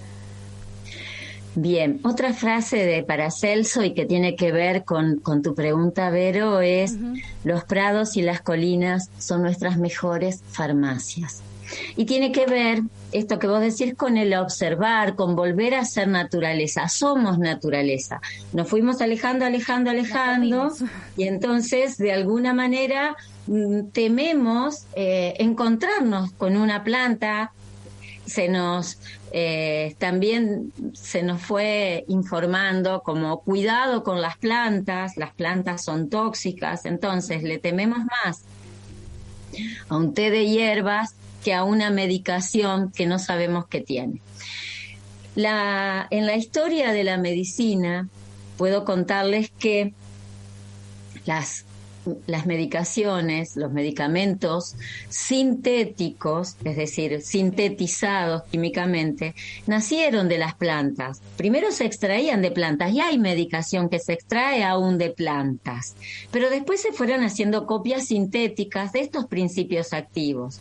Bien, 1.59 1.99
otra 2.03 2.33
frase 2.33 2.85
de 2.85 3.01
Paracelso 3.01 3.83
y 3.83 3.95
que 3.95 4.05
tiene 4.05 4.35
que 4.35 4.51
ver 4.51 4.83
con, 4.83 5.23
tu 5.41 5.55
pregunta, 5.55 6.11
Vero, 6.11 6.61
es 6.61 6.95
los 7.43 7.63
prados 7.63 8.15
y 8.15 8.21
las 8.21 8.41
colinas 8.41 9.09
son 9.17 9.41
nuestras 9.41 9.79
mejores 9.79 10.43
farmacias. 10.51 11.41
Y 11.95 12.05
tiene 12.05 12.31
que 12.31 12.45
ver 12.45 12.81
esto 13.11 13.39
que 13.39 13.47
vos 13.47 13.59
decís 13.59 13.95
con 13.95 14.17
el 14.17 14.35
observar, 14.35 15.15
con 15.15 15.35
volver 15.35 15.73
a 15.73 15.83
ser 15.83 16.09
naturaleza. 16.09 16.89
Somos 16.89 17.39
naturaleza. 17.39 18.21
Nos 18.53 18.69
fuimos 18.69 19.01
alejando, 19.01 19.43
alejando, 19.43 19.89
alejando 19.89 20.71
y 21.17 21.23
entonces 21.23 21.97
de 21.97 22.11
alguna 22.11 22.53
manera 22.53 23.15
mm, 23.47 23.87
tememos 23.93 24.85
eh, 24.93 25.33
encontrarnos 25.39 26.33
con 26.33 26.55
una 26.55 26.83
planta, 26.83 27.51
se 28.27 28.47
nos 28.47 28.99
eh, 29.31 29.95
también 29.97 30.71
se 30.93 31.21
nos 31.21 31.41
fue 31.41 32.05
informando 32.07 33.01
como 33.03 33.41
cuidado 33.41 34.03
con 34.03 34.21
las 34.21 34.37
plantas, 34.37 35.17
las 35.17 35.33
plantas 35.33 35.83
son 35.83 36.09
tóxicas, 36.09 36.85
entonces 36.85 37.43
le 37.43 37.57
tememos 37.57 37.99
más 37.99 38.43
a 39.89 39.97
un 39.97 40.13
té 40.13 40.29
de 40.29 40.47
hierbas 40.47 41.15
que 41.43 41.53
a 41.53 41.63
una 41.63 41.89
medicación 41.89 42.91
que 42.91 43.05
no 43.05 43.19
sabemos 43.19 43.67
qué 43.67 43.81
tiene. 43.81 44.21
La, 45.35 46.07
en 46.09 46.25
la 46.25 46.35
historia 46.35 46.91
de 46.91 47.03
la 47.03 47.17
medicina 47.17 48.07
puedo 48.57 48.85
contarles 48.85 49.51
que 49.51 49.93
las 51.25 51.66
las 52.25 52.45
medicaciones, 52.45 53.55
los 53.55 53.71
medicamentos 53.71 54.75
sintéticos, 55.09 56.55
es 56.63 56.75
decir, 56.75 57.21
sintetizados 57.21 58.43
químicamente, 58.43 59.35
nacieron 59.65 60.27
de 60.27 60.37
las 60.37 60.55
plantas. 60.55 61.21
Primero 61.35 61.71
se 61.71 61.85
extraían 61.85 62.41
de 62.41 62.51
plantas 62.51 62.91
y 62.91 62.99
hay 62.99 63.17
medicación 63.17 63.89
que 63.89 63.99
se 63.99 64.13
extrae 64.13 64.63
aún 64.63 64.97
de 64.97 65.09
plantas, 65.09 65.95
pero 66.31 66.49
después 66.49 66.81
se 66.81 66.93
fueron 66.93 67.23
haciendo 67.23 67.65
copias 67.65 68.07
sintéticas 68.07 68.91
de 68.91 69.01
estos 69.01 69.25
principios 69.25 69.93
activos. 69.93 70.59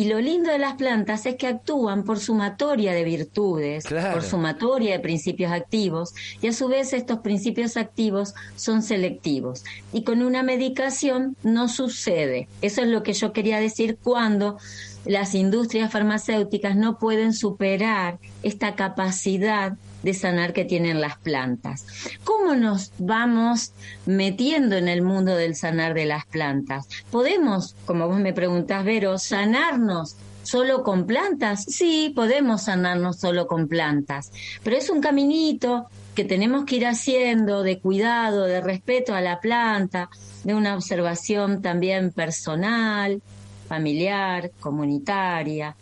Y 0.00 0.04
lo 0.04 0.18
lindo 0.18 0.50
de 0.50 0.58
las 0.58 0.76
plantas 0.76 1.26
es 1.26 1.36
que 1.36 1.46
actúan 1.46 2.04
por 2.04 2.18
sumatoria 2.18 2.94
de 2.94 3.04
virtudes, 3.04 3.84
por 3.84 4.22
sumatoria 4.22 4.92
de 4.92 4.98
principios 4.98 5.52
activos, 5.52 6.14
y 6.40 6.46
a 6.48 6.54
su 6.54 6.68
vez 6.68 6.94
estos 6.94 7.18
principios 7.18 7.76
activos 7.76 8.32
son 8.56 8.82
selectivos. 8.82 9.62
Y 9.92 10.02
con 10.04 10.22
una 10.22 10.42
medicación 10.42 11.36
no 11.42 11.68
sucede. 11.68 12.48
Eso 12.62 12.80
es 12.80 12.88
lo 12.88 13.02
que 13.02 13.12
yo 13.12 13.34
quería 13.34 13.60
decir 13.60 13.98
cuando 14.02 14.56
las 15.04 15.34
industrias 15.34 15.92
farmacéuticas 15.92 16.76
no 16.76 16.98
pueden 16.98 17.34
superar 17.34 18.18
esta 18.42 18.76
capacidad 18.76 19.76
de 20.02 20.14
sanar 20.14 20.52
que 20.52 20.64
tienen 20.64 21.00
las 21.00 21.18
plantas. 21.18 21.84
¿Cómo 22.24 22.54
nos 22.54 22.92
vamos 22.98 23.72
metiendo 24.06 24.76
en 24.76 24.88
el 24.88 25.02
mundo 25.02 25.36
del 25.36 25.54
sanar 25.54 25.94
de 25.94 26.06
las 26.06 26.26
plantas? 26.26 26.88
¿Podemos, 27.10 27.76
como 27.84 28.08
vos 28.08 28.18
me 28.18 28.32
preguntás, 28.32 28.84
Vero, 28.84 29.18
sanarnos 29.18 30.16
solo 30.42 30.82
con 30.82 31.06
plantas? 31.06 31.64
Sí, 31.64 32.12
podemos 32.14 32.62
sanarnos 32.62 33.18
solo 33.18 33.46
con 33.46 33.68
plantas, 33.68 34.32
pero 34.62 34.76
es 34.76 34.90
un 34.90 35.00
caminito 35.00 35.86
que 36.14 36.24
tenemos 36.24 36.64
que 36.64 36.76
ir 36.76 36.86
haciendo 36.86 37.62
de 37.62 37.78
cuidado, 37.80 38.44
de 38.44 38.60
respeto 38.60 39.14
a 39.14 39.20
la 39.20 39.40
planta, 39.40 40.10
de 40.44 40.54
una 40.54 40.74
observación 40.74 41.62
también 41.62 42.12
personal, 42.12 43.22
familiar, 43.70 44.50
comunitaria. 44.58 45.76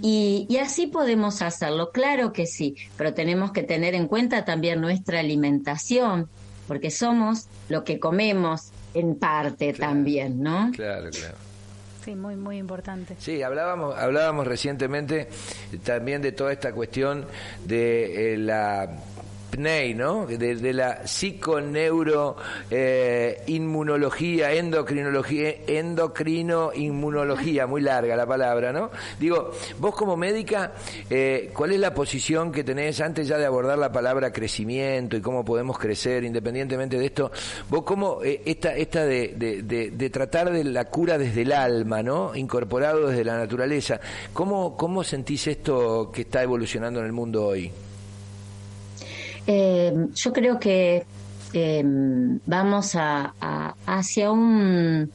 Y, 0.00 0.56
así 0.62 0.86
podemos 0.86 1.42
hacerlo, 1.42 1.90
claro 1.92 2.32
que 2.32 2.46
sí, 2.46 2.74
pero 2.96 3.12
tenemos 3.12 3.52
que 3.52 3.62
tener 3.62 3.94
en 3.94 4.08
cuenta 4.08 4.46
también 4.46 4.80
nuestra 4.80 5.20
alimentación, 5.20 6.30
porque 6.66 6.90
somos 6.90 7.46
lo 7.68 7.84
que 7.84 8.00
comemos 8.00 8.70
en 8.94 9.14
parte 9.16 9.74
también, 9.74 10.42
¿no? 10.42 10.70
Claro, 10.72 11.10
claro. 11.10 11.36
Sí, 12.02 12.14
muy, 12.14 12.36
muy 12.36 12.56
importante. 12.56 13.14
Sí, 13.18 13.42
hablábamos, 13.42 13.94
hablábamos 13.98 14.46
recientemente 14.46 15.28
también 15.84 16.22
de 16.22 16.32
toda 16.32 16.50
esta 16.50 16.72
cuestión 16.72 17.26
de 17.66 18.32
eh, 18.32 18.38
la 18.38 18.88
PNEI, 19.50 19.94
¿no? 19.94 20.26
De, 20.26 20.72
la 20.72 21.06
psiconeuro 21.06 22.36
eh, 22.70 23.42
endocrinología, 23.46 24.50
endocrino 25.66 26.70
inmunología, 26.74 27.66
muy 27.66 27.80
larga 27.80 28.16
la 28.16 28.26
palabra, 28.26 28.72
¿no? 28.72 28.90
Digo, 29.18 29.52
vos 29.78 29.94
como 29.94 30.16
médica, 30.16 30.72
eh, 31.08 31.50
¿cuál 31.54 31.72
es 31.72 31.80
la 31.80 31.94
posición 31.94 32.52
que 32.52 32.64
tenés 32.64 33.00
antes 33.00 33.26
ya 33.28 33.38
de 33.38 33.46
abordar 33.46 33.78
la 33.78 33.90
palabra 33.90 34.32
crecimiento 34.32 35.16
y 35.16 35.20
cómo 35.20 35.44
podemos 35.44 35.78
crecer 35.78 36.24
independientemente 36.24 36.98
de 36.98 37.06
esto? 37.06 37.30
Vos 37.68 37.82
cómo 37.82 38.22
eh, 38.22 38.42
esta, 38.44 38.74
esta 38.76 39.04
de, 39.04 39.34
de, 39.36 39.90
de, 39.90 40.10
tratar 40.10 40.50
de 40.52 40.64
la 40.64 40.84
cura 40.86 41.18
desde 41.18 41.42
el 41.42 41.52
alma, 41.52 42.02
¿no? 42.02 42.34
Incorporado 42.34 43.08
desde 43.08 43.24
la 43.24 43.36
naturaleza, 43.36 44.00
¿cómo, 44.32 44.76
cómo 44.76 45.04
sentís 45.04 45.46
esto 45.46 46.10
que 46.12 46.22
está 46.22 46.42
evolucionando 46.42 47.00
en 47.00 47.06
el 47.06 47.12
mundo 47.12 47.46
hoy? 47.46 47.70
Eh, 49.50 49.94
yo 50.14 50.32
creo 50.34 50.60
que 50.60 51.06
eh, 51.54 51.82
vamos 52.44 52.94
a, 52.94 53.32
hacia 53.86 54.30
un, 54.30 55.10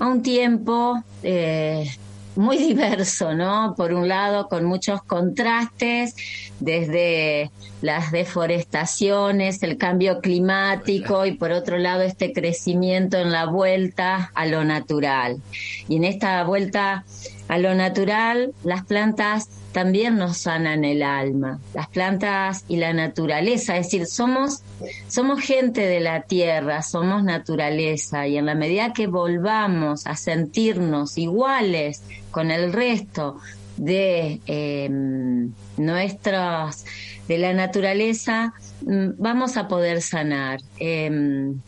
a 0.00 0.06
un 0.08 0.22
tiempo 0.22 1.04
eh, 1.22 1.88
muy 2.34 2.58
diverso, 2.68 3.32
¿no? 3.32 3.74
Por 3.76 3.92
un 3.92 4.08
lado, 4.08 4.48
con 4.48 4.64
muchos 4.64 5.04
contrastes, 5.04 6.16
desde 6.58 7.52
las 7.80 8.10
deforestaciones, 8.10 9.62
el 9.62 9.78
cambio 9.78 10.20
climático 10.20 11.24
y 11.24 11.34
por 11.34 11.52
otro 11.52 11.78
lado 11.78 12.02
este 12.02 12.32
crecimiento 12.32 13.18
en 13.18 13.30
la 13.30 13.46
vuelta 13.46 14.32
a 14.34 14.46
lo 14.46 14.64
natural. 14.64 15.40
Y 15.88 15.94
en 15.94 16.04
esta 16.04 16.42
vuelta 16.42 17.04
a 17.48 17.58
lo 17.58 17.74
natural, 17.74 18.52
las 18.64 18.84
plantas 18.84 19.48
también 19.72 20.16
nos 20.16 20.38
sanan 20.38 20.84
el 20.84 21.02
alma, 21.02 21.60
las 21.74 21.88
plantas 21.88 22.64
y 22.66 22.76
la 22.76 22.92
naturaleza, 22.92 23.76
es 23.76 23.86
decir, 23.86 24.06
somos, 24.06 24.62
somos 25.06 25.40
gente 25.40 25.86
de 25.86 26.00
la 26.00 26.22
tierra, 26.22 26.82
somos 26.82 27.22
naturaleza 27.22 28.26
y 28.26 28.36
en 28.36 28.46
la 28.46 28.54
medida 28.54 28.92
que 28.92 29.06
volvamos 29.06 30.06
a 30.06 30.16
sentirnos 30.16 31.18
iguales 31.18 32.02
con 32.30 32.50
el 32.50 32.72
resto 32.72 33.38
de 33.76 34.40
em, 34.46 35.52
nuestros, 35.76 36.84
de 37.28 37.38
la 37.38 37.52
naturaleza, 37.52 38.54
mm, 38.80 39.10
vamos 39.18 39.56
a 39.56 39.68
poder 39.68 40.00
sanar. 40.00 40.60
Em, 40.78 41.60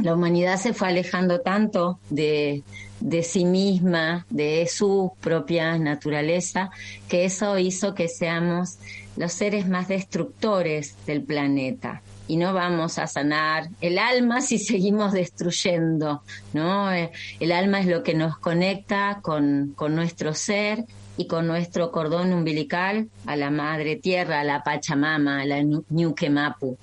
la 0.00 0.14
humanidad 0.14 0.58
se 0.58 0.74
fue 0.74 0.88
alejando 0.88 1.40
tanto 1.40 1.98
de, 2.10 2.62
de 3.04 3.22
sí 3.22 3.44
misma, 3.44 4.26
de 4.30 4.66
su 4.66 5.12
propia 5.20 5.78
naturaleza, 5.78 6.70
que 7.06 7.26
eso 7.26 7.58
hizo 7.58 7.94
que 7.94 8.08
seamos 8.08 8.78
los 9.16 9.32
seres 9.34 9.68
más 9.68 9.88
destructores 9.88 10.96
del 11.06 11.22
planeta 11.22 12.02
y 12.26 12.38
no 12.38 12.54
vamos 12.54 12.98
a 12.98 13.06
sanar 13.06 13.68
el 13.82 13.98
alma 13.98 14.40
si 14.40 14.58
seguimos 14.70 15.12
destruyendo, 15.12 16.22
¿no? 16.54 16.90
Eh, 16.92 17.12
el 17.40 17.52
alma 17.52 17.80
es 17.80 17.86
lo 17.86 18.02
que 18.02 18.14
nos 18.14 18.38
conecta 18.38 19.20
con, 19.20 19.74
con 19.76 19.94
nuestro 19.94 20.32
ser 20.32 20.86
y 21.18 21.26
con 21.26 21.46
nuestro 21.46 21.92
cordón 21.92 22.32
umbilical 22.32 23.08
a 23.26 23.36
la 23.36 23.50
madre 23.50 23.96
tierra, 23.96 24.40
a 24.40 24.44
la 24.44 24.62
Pachamama, 24.62 25.42
a 25.42 25.44
la 25.44 25.62
Ñuquemapu. 25.62 26.78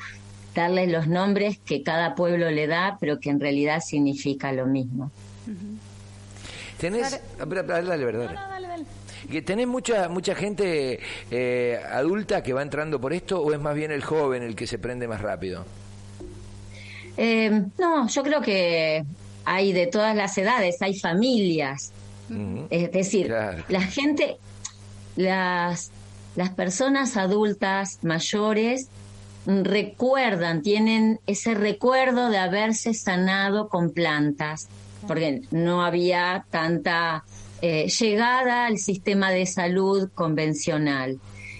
Darle 0.53 0.85
los 0.85 1.07
nombres 1.07 1.57
que 1.65 1.81
cada 1.81 2.13
pueblo 2.13 2.51
le 2.51 2.67
da, 2.67 2.97
pero 2.99 3.19
que 3.19 3.31
en 3.31 3.39
realidad 3.39 3.81
significa 3.83 4.51
lo 4.51 4.67
mismo. 4.67 5.09
¿Tenés? 6.81 7.21
Dale, 7.37 8.05
verdad. 8.05 8.35
¿Tenés 9.45 9.67
mucha, 9.67 10.09
mucha 10.09 10.33
gente 10.33 10.99
eh, 11.29 11.79
adulta 11.91 12.41
que 12.41 12.53
va 12.53 12.63
entrando 12.63 12.99
por 12.99 13.13
esto 13.13 13.39
o 13.39 13.53
es 13.53 13.59
más 13.59 13.75
bien 13.75 13.91
el 13.91 14.03
joven 14.03 14.41
el 14.41 14.55
que 14.55 14.65
se 14.65 14.79
prende 14.79 15.07
más 15.07 15.21
rápido? 15.21 15.63
Eh, 17.17 17.65
no, 17.77 18.07
yo 18.07 18.23
creo 18.23 18.41
que 18.41 19.05
hay 19.45 19.73
de 19.73 19.85
todas 19.85 20.15
las 20.15 20.35
edades, 20.39 20.81
hay 20.81 20.99
familias. 20.99 21.91
Es 22.69 22.91
decir, 22.91 23.29
la 23.29 23.81
gente, 23.81 24.37
las, 25.17 25.91
las 26.35 26.49
personas 26.49 27.15
adultas 27.15 27.99
mayores 28.01 28.87
recuerdan, 29.45 30.61
tienen 30.61 31.19
ese 31.25 31.53
recuerdo 31.53 32.29
de 32.29 32.37
haberse 32.37 32.93
sanado 32.93 33.69
con 33.69 33.91
plantas, 33.91 34.67
porque 35.07 35.41
no 35.51 35.83
había 35.83 36.45
tanta 36.49 37.23
eh, 37.61 37.87
llegada 37.87 38.67
al 38.67 38.77
sistema 38.77 39.31
de 39.31 39.45
salud 39.45 40.09
convencional. 40.13 41.19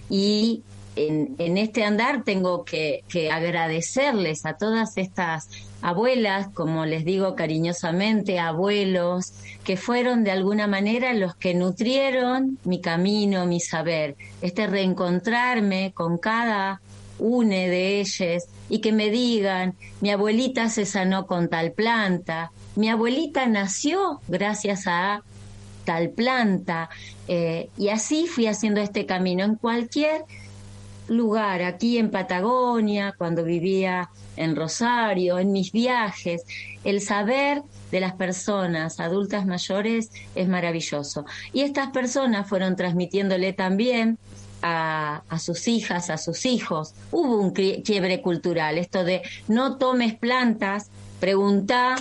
Y 0.10 0.64
en, 0.96 1.58
este 1.58 1.84
andar 1.84 2.24
tengo 2.24 2.66
que, 2.66 3.04
que, 3.08 3.32
agradecerles 3.32 4.46
a 4.46 4.58
todas 4.58 4.98
estas 4.98 5.48
abuelas, 5.82 6.50
como 6.54 6.86
les 6.86 7.06
digo 7.06 7.36
cariñosamente, 7.36 8.40
abuelos, 8.40 9.34
que 9.64 9.78
fueron 9.78 10.24
de 10.24 10.32
alguna 10.32 10.68
manera 10.68 11.14
los 11.14 11.36
que 11.36 11.54
nutrieron 11.54 12.60
mi 12.66 12.82
camino, 12.82 13.46
mi 13.46 13.60
saber, 13.60 14.16
este 14.42 14.68
reencontrarme 14.68 15.94
con 15.96 16.18
cada 16.18 16.82
une 17.22 17.70
de 17.70 18.02
ellos 18.02 18.44
y 18.68 18.80
que 18.80 18.92
me 18.92 19.10
digan, 19.10 19.76
mi 20.02 20.10
abuelita 20.10 20.70
se 20.70 20.86
sanó 20.86 21.28
con 21.28 21.50
tal 21.50 21.72
planta, 21.72 22.52
mi 22.76 22.90
abuelita 22.90 23.46
nació 23.46 24.22
gracias 24.28 24.88
a 24.88 25.24
tal 25.86 26.10
planta. 26.10 26.90
Eh, 27.28 27.70
y 27.78 27.90
así 27.90 28.28
fui 28.28 28.48
haciendo 28.48 28.82
este 28.82 29.06
camino 29.06 29.44
en 29.44 29.56
cualquier 29.56 30.26
lugar, 31.08 31.62
aquí 31.62 31.98
en 31.98 32.10
Patagonia, 32.10 33.14
cuando 33.18 33.44
vivía 33.44 34.10
en 34.38 34.56
Rosario, 34.56 35.38
en 35.40 35.52
mis 35.52 35.72
viajes. 35.72 36.44
El 36.84 37.02
saber 37.02 37.62
de 37.92 38.00
las 38.00 38.14
personas 38.14 39.00
adultas 39.00 39.46
mayores 39.46 40.12
es 40.36 40.48
maravilloso. 40.48 41.26
Y 41.54 41.62
estas 41.62 41.90
personas 41.90 42.48
fueron 42.48 42.76
transmitiéndole 42.76 43.54
también 43.54 44.18
a, 44.62 45.24
a, 45.28 45.40
sus 45.40 45.68
hijas, 45.68 46.10
a 46.10 46.18
sus 46.18 46.46
hijos. 46.46 46.94
Hubo 47.12 47.38
un 47.38 47.52
quiebre 47.52 48.22
cultural, 48.22 48.78
esto 48.78 49.04
de 49.04 49.22
no 49.48 49.78
tomes 49.78 50.16
plantas, 50.16 50.90
pregunta 51.20 51.96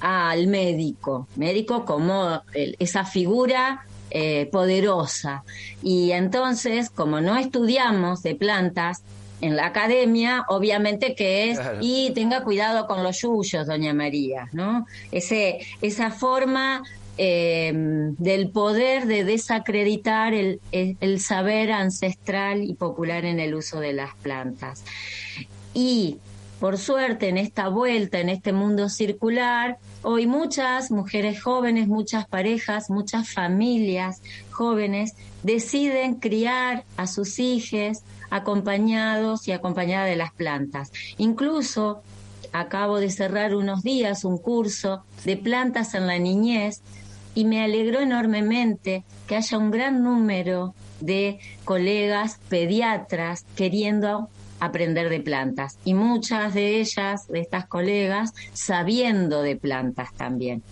al 0.00 0.46
médico, 0.46 1.28
médico 1.36 1.84
como 1.84 2.42
esa 2.54 3.04
figura 3.04 3.84
eh, 4.10 4.48
poderosa. 4.50 5.44
Y 5.82 6.12
entonces, 6.12 6.90
como 6.90 7.20
no 7.20 7.36
estudiamos 7.36 8.22
de 8.22 8.34
plantas 8.34 9.02
en 9.40 9.56
la 9.56 9.66
academia, 9.66 10.44
obviamente 10.48 11.14
que 11.14 11.50
es, 11.50 11.60
y 11.80 12.10
tenga 12.10 12.42
cuidado 12.42 12.86
con 12.86 13.02
los 13.02 13.22
yuyos, 13.22 13.66
doña 13.66 13.94
María, 13.94 14.48
¿no? 14.52 14.86
Ese, 15.12 15.60
esa 15.80 16.10
forma 16.10 16.82
eh, 17.18 17.72
del 17.74 18.50
poder 18.50 19.06
de 19.06 19.24
desacreditar 19.24 20.34
el, 20.34 20.60
el 20.72 21.20
saber 21.20 21.72
ancestral 21.72 22.62
y 22.62 22.74
popular 22.74 23.24
en 23.24 23.40
el 23.40 23.54
uso 23.54 23.80
de 23.80 23.92
las 23.92 24.14
plantas. 24.16 24.84
Y 25.74 26.18
por 26.60 26.76
suerte, 26.76 27.28
en 27.28 27.38
esta 27.38 27.68
vuelta, 27.68 28.20
en 28.20 28.28
este 28.28 28.52
mundo 28.52 28.90
circular, 28.90 29.78
hoy 30.02 30.26
muchas 30.26 30.90
mujeres 30.90 31.42
jóvenes, 31.42 31.88
muchas 31.88 32.28
parejas, 32.28 32.90
muchas 32.90 33.32
familias 33.32 34.20
jóvenes 34.50 35.14
deciden 35.42 36.16
criar 36.16 36.84
a 36.98 37.06
sus 37.06 37.38
hijos 37.38 38.02
acompañados 38.28 39.48
y 39.48 39.52
acompañadas 39.52 40.10
de 40.10 40.16
las 40.16 40.32
plantas. 40.32 40.92
Incluso 41.16 42.02
acabo 42.52 42.98
de 42.98 43.10
cerrar 43.10 43.54
unos 43.54 43.82
días 43.82 44.24
un 44.24 44.36
curso 44.36 45.02
de 45.24 45.38
plantas 45.38 45.94
en 45.94 46.06
la 46.06 46.18
niñez 46.18 46.82
y 47.40 47.46
me 47.46 47.64
alegró 47.64 48.00
enormemente 48.00 49.02
que 49.26 49.34
haya 49.34 49.56
un 49.56 49.70
gran 49.70 50.02
número 50.02 50.74
de 51.00 51.38
colegas 51.64 52.38
pediatras 52.50 53.46
queriendo 53.56 54.28
aprender 54.60 55.08
de 55.08 55.20
plantas 55.20 55.78
y 55.82 55.94
muchas 55.94 56.52
de 56.52 56.80
ellas, 56.80 57.26
de 57.28 57.40
estas 57.40 57.66
colegas, 57.66 58.34
sabiendo 58.52 59.40
de 59.40 59.56
plantas 59.56 60.12
también. 60.12 60.62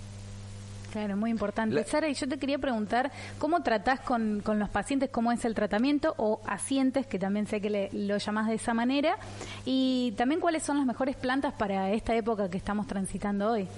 Claro, 0.92 1.16
muy 1.16 1.31
importante. 1.31 1.83
Sara, 1.85 2.11
y 2.11 2.12
yo 2.12 2.28
te 2.28 2.37
quería 2.37 2.59
preguntar, 2.59 3.12
¿cómo 3.38 3.62
tratás 3.62 4.00
con, 4.00 4.40
con, 4.44 4.59
los 4.59 4.68
pacientes? 4.68 5.09
¿Cómo 5.09 5.33
es 5.33 5.46
el 5.46 5.54
tratamiento? 5.54 6.14
O 6.18 6.42
asientes, 6.46 7.07
que 7.07 7.18
también 7.18 7.46
sé 7.46 7.62
que 7.62 7.70
le, 7.70 7.88
lo 7.94 8.18
llamás 8.18 8.48
de 8.48 8.57
esa 8.57 8.74
manera. 8.74 9.16
Y 9.64 10.12
también, 10.18 10.38
¿cuáles 10.38 10.64
son 10.64 10.76
las 10.76 10.85
mejores 10.85 11.16
plantas 11.16 11.54
para 11.54 11.92
esta 11.92 12.14
época 12.14 12.50
que 12.50 12.59
estamos 12.59 12.87
transitando 12.87 13.52
hoy? 13.52 13.68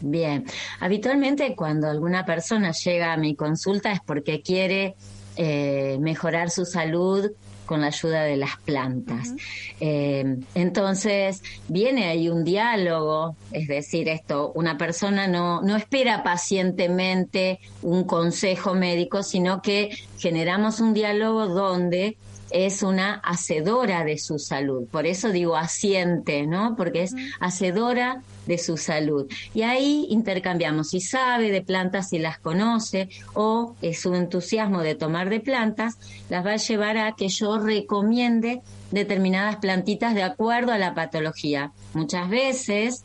Bien, 0.00 0.44
habitualmente 0.80 1.54
cuando 1.56 1.88
alguna 1.88 2.24
persona 2.24 2.72
llega 2.72 3.12
a 3.12 3.16
mi 3.16 3.34
consulta 3.34 3.92
es 3.92 4.00
porque 4.00 4.42
quiere 4.42 4.94
eh, 5.36 5.98
mejorar 6.00 6.50
su 6.50 6.64
salud 6.64 7.30
con 7.68 7.82
la 7.82 7.88
ayuda 7.88 8.22
de 8.22 8.36
las 8.36 8.56
plantas. 8.64 9.34
Eh, 9.78 10.38
entonces, 10.54 11.42
viene 11.68 12.06
ahí 12.06 12.30
un 12.30 12.42
diálogo, 12.42 13.36
es 13.52 13.68
decir, 13.68 14.08
esto, 14.08 14.52
una 14.54 14.78
persona 14.78 15.28
no, 15.28 15.60
no 15.60 15.76
espera 15.76 16.24
pacientemente 16.24 17.60
un 17.82 18.04
consejo 18.04 18.74
médico, 18.74 19.22
sino 19.22 19.60
que 19.60 19.90
generamos 20.18 20.80
un 20.80 20.94
diálogo 20.94 21.46
donde 21.46 22.16
es 22.50 22.82
una 22.82 23.14
hacedora 23.14 24.04
de 24.04 24.18
su 24.18 24.38
salud. 24.38 24.86
Por 24.90 25.06
eso 25.06 25.30
digo 25.30 25.56
asiente, 25.56 26.46
¿no? 26.46 26.74
Porque 26.76 27.02
es 27.02 27.14
hacedora 27.40 28.22
de 28.46 28.58
su 28.58 28.76
salud. 28.76 29.30
Y 29.54 29.62
ahí 29.62 30.06
intercambiamos 30.08 30.88
si 30.90 31.00
sabe 31.00 31.50
de 31.50 31.62
plantas, 31.62 32.08
si 32.08 32.18
las 32.18 32.38
conoce, 32.38 33.08
o 33.34 33.74
es 33.82 34.00
su 34.00 34.14
entusiasmo 34.14 34.82
de 34.82 34.94
tomar 34.94 35.28
de 35.28 35.40
plantas, 35.40 35.98
las 36.30 36.44
va 36.44 36.52
a 36.52 36.56
llevar 36.56 36.96
a 36.96 37.12
que 37.12 37.28
yo 37.28 37.58
recomiende 37.58 38.62
determinadas 38.90 39.56
plantitas 39.56 40.14
de 40.14 40.22
acuerdo 40.22 40.72
a 40.72 40.78
la 40.78 40.94
patología. 40.94 41.72
Muchas 41.92 42.30
veces 42.30 43.04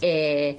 eh, 0.00 0.56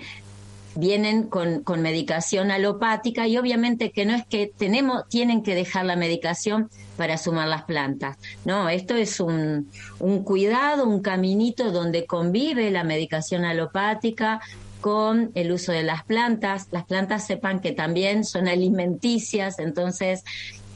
vienen 0.75 1.23
con, 1.23 1.63
con, 1.63 1.81
medicación 1.81 2.51
alopática 2.51 3.27
y 3.27 3.37
obviamente 3.37 3.91
que 3.91 4.05
no 4.05 4.13
es 4.13 4.25
que 4.25 4.51
tenemos, 4.57 5.07
tienen 5.09 5.43
que 5.43 5.55
dejar 5.55 5.85
la 5.85 5.95
medicación 5.95 6.69
para 6.97 7.17
sumar 7.17 7.47
las 7.47 7.63
plantas. 7.63 8.17
No, 8.43 8.69
esto 8.69 8.95
es 8.95 9.19
un, 9.19 9.71
un 9.99 10.23
cuidado, 10.23 10.85
un 10.85 11.01
caminito 11.01 11.71
donde 11.71 12.05
convive 12.05 12.71
la 12.71 12.83
medicación 12.83 13.45
alopática 13.45 14.41
con 14.81 15.31
el 15.33 15.51
uso 15.51 15.71
de 15.71 15.83
las 15.83 16.03
plantas. 16.03 16.67
Las 16.71 16.85
plantas 16.85 17.25
sepan 17.25 17.59
que 17.59 17.71
también 17.71 18.23
son 18.23 18.47
alimenticias, 18.47 19.59
entonces 19.59 20.23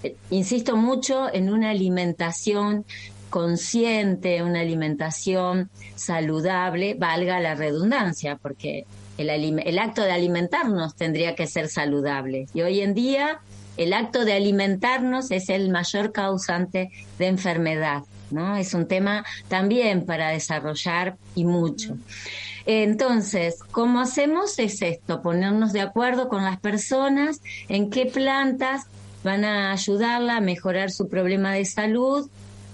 eh, 0.04 0.16
insisto 0.30 0.76
mucho 0.76 1.32
en 1.34 1.52
una 1.52 1.70
alimentación 1.70 2.86
consciente, 3.30 4.42
una 4.42 4.62
alimentación 4.62 5.70
saludable, 5.96 6.96
valga 6.96 7.40
la 7.40 7.56
redundancia, 7.56 8.38
porque 8.38 8.86
el, 9.20 9.80
acto 9.80 10.02
de 10.04 10.12
alimentarnos 10.12 10.96
tendría 10.96 11.36
que 11.36 11.48
ser 11.48 11.68
saludable. 11.68 12.48
Y 12.54 12.62
hoy 12.62 12.82
en 12.82 12.94
día 12.94 13.40
el 13.78 13.94
acto 13.94 14.26
de 14.26 14.34
alimentarnos 14.34 15.32
es 15.32 15.50
el 15.50 15.70
mayor 15.70 16.12
causante 16.12 16.92
de 17.18 17.28
enfermedad, 17.28 18.04
¿no? 18.32 18.56
Es 18.56 18.74
un 18.74 18.88
tema 18.88 19.26
también 19.48 20.06
para 20.06 20.30
desarrollar 20.30 21.18
y 21.36 21.46
mucho. 21.46 21.98
Entonces, 22.66 23.60
¿cómo 23.72 24.00
hacemos? 24.00 24.60
Es 24.60 24.82
esto, 24.82 25.22
ponernos 25.22 25.74
de 25.74 25.82
acuerdo 25.82 26.30
con 26.30 26.44
las 26.44 26.60
personas 26.60 27.42
en 27.68 27.90
qué 27.90 28.06
plantas 28.06 28.86
van 29.24 29.44
a 29.44 29.72
ayudarla 29.72 30.38
a 30.38 30.42
mejorar 30.42 30.92
su 30.92 31.10
problema 31.10 31.54
de 31.54 31.66
salud, 31.66 32.30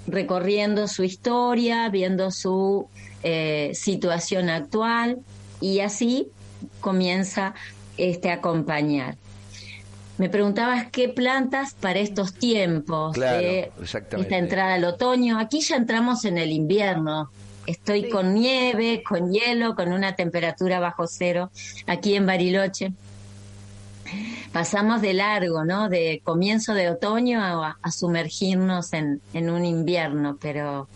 recorriendo 0.07 0.87
su 0.87 1.03
historia, 1.03 1.89
viendo 1.89 2.29
su 2.29 2.87
eh, 3.23 3.71
situación 3.73 4.49
actual 4.49 5.19
y 5.61 5.79
así 5.79 6.27
comienza 6.81 7.53
este, 7.97 8.29
a 8.29 8.35
acompañar. 8.35 9.15
Me 10.17 10.29
preguntabas 10.29 10.89
qué 10.91 11.09
plantas 11.09 11.73
para 11.73 11.99
estos 11.99 12.33
tiempos 12.33 13.15
de 13.15 13.71
esta 13.81 14.37
entrada 14.37 14.75
al 14.75 14.85
otoño. 14.85 15.39
Aquí 15.39 15.59
ya 15.59 15.75
entramos 15.75 16.23
en 16.23 16.37
el 16.37 16.51
invierno. 16.51 17.29
Estoy 17.67 18.09
con 18.09 18.33
nieve, 18.33 19.03
con 19.03 19.33
hielo, 19.33 19.75
con 19.75 19.91
una 19.91 20.15
temperatura 20.15 20.79
bajo 20.79 21.05
cero 21.07 21.51
aquí 21.85 22.15
en 22.15 22.25
Bariloche. 22.25 22.93
Pasamos 24.53 25.01
de 25.01 25.13
largo, 25.15 25.65
¿no? 25.65 25.89
De 25.89 26.21
comienzo 26.23 26.73
de 26.73 26.89
otoño 26.89 27.41
a, 27.43 27.75
sumergirnos 27.91 28.93
en, 28.93 29.19
un 29.33 29.65
invierno, 29.65 30.37
pero 30.39 30.87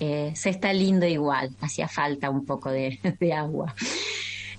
eh, 0.00 0.32
se 0.34 0.48
está 0.48 0.72
lindo 0.72 1.06
igual. 1.06 1.50
Hacía 1.60 1.88
falta 1.88 2.30
un 2.30 2.46
poco 2.46 2.70
de 2.70 2.98
agua. 3.36 3.74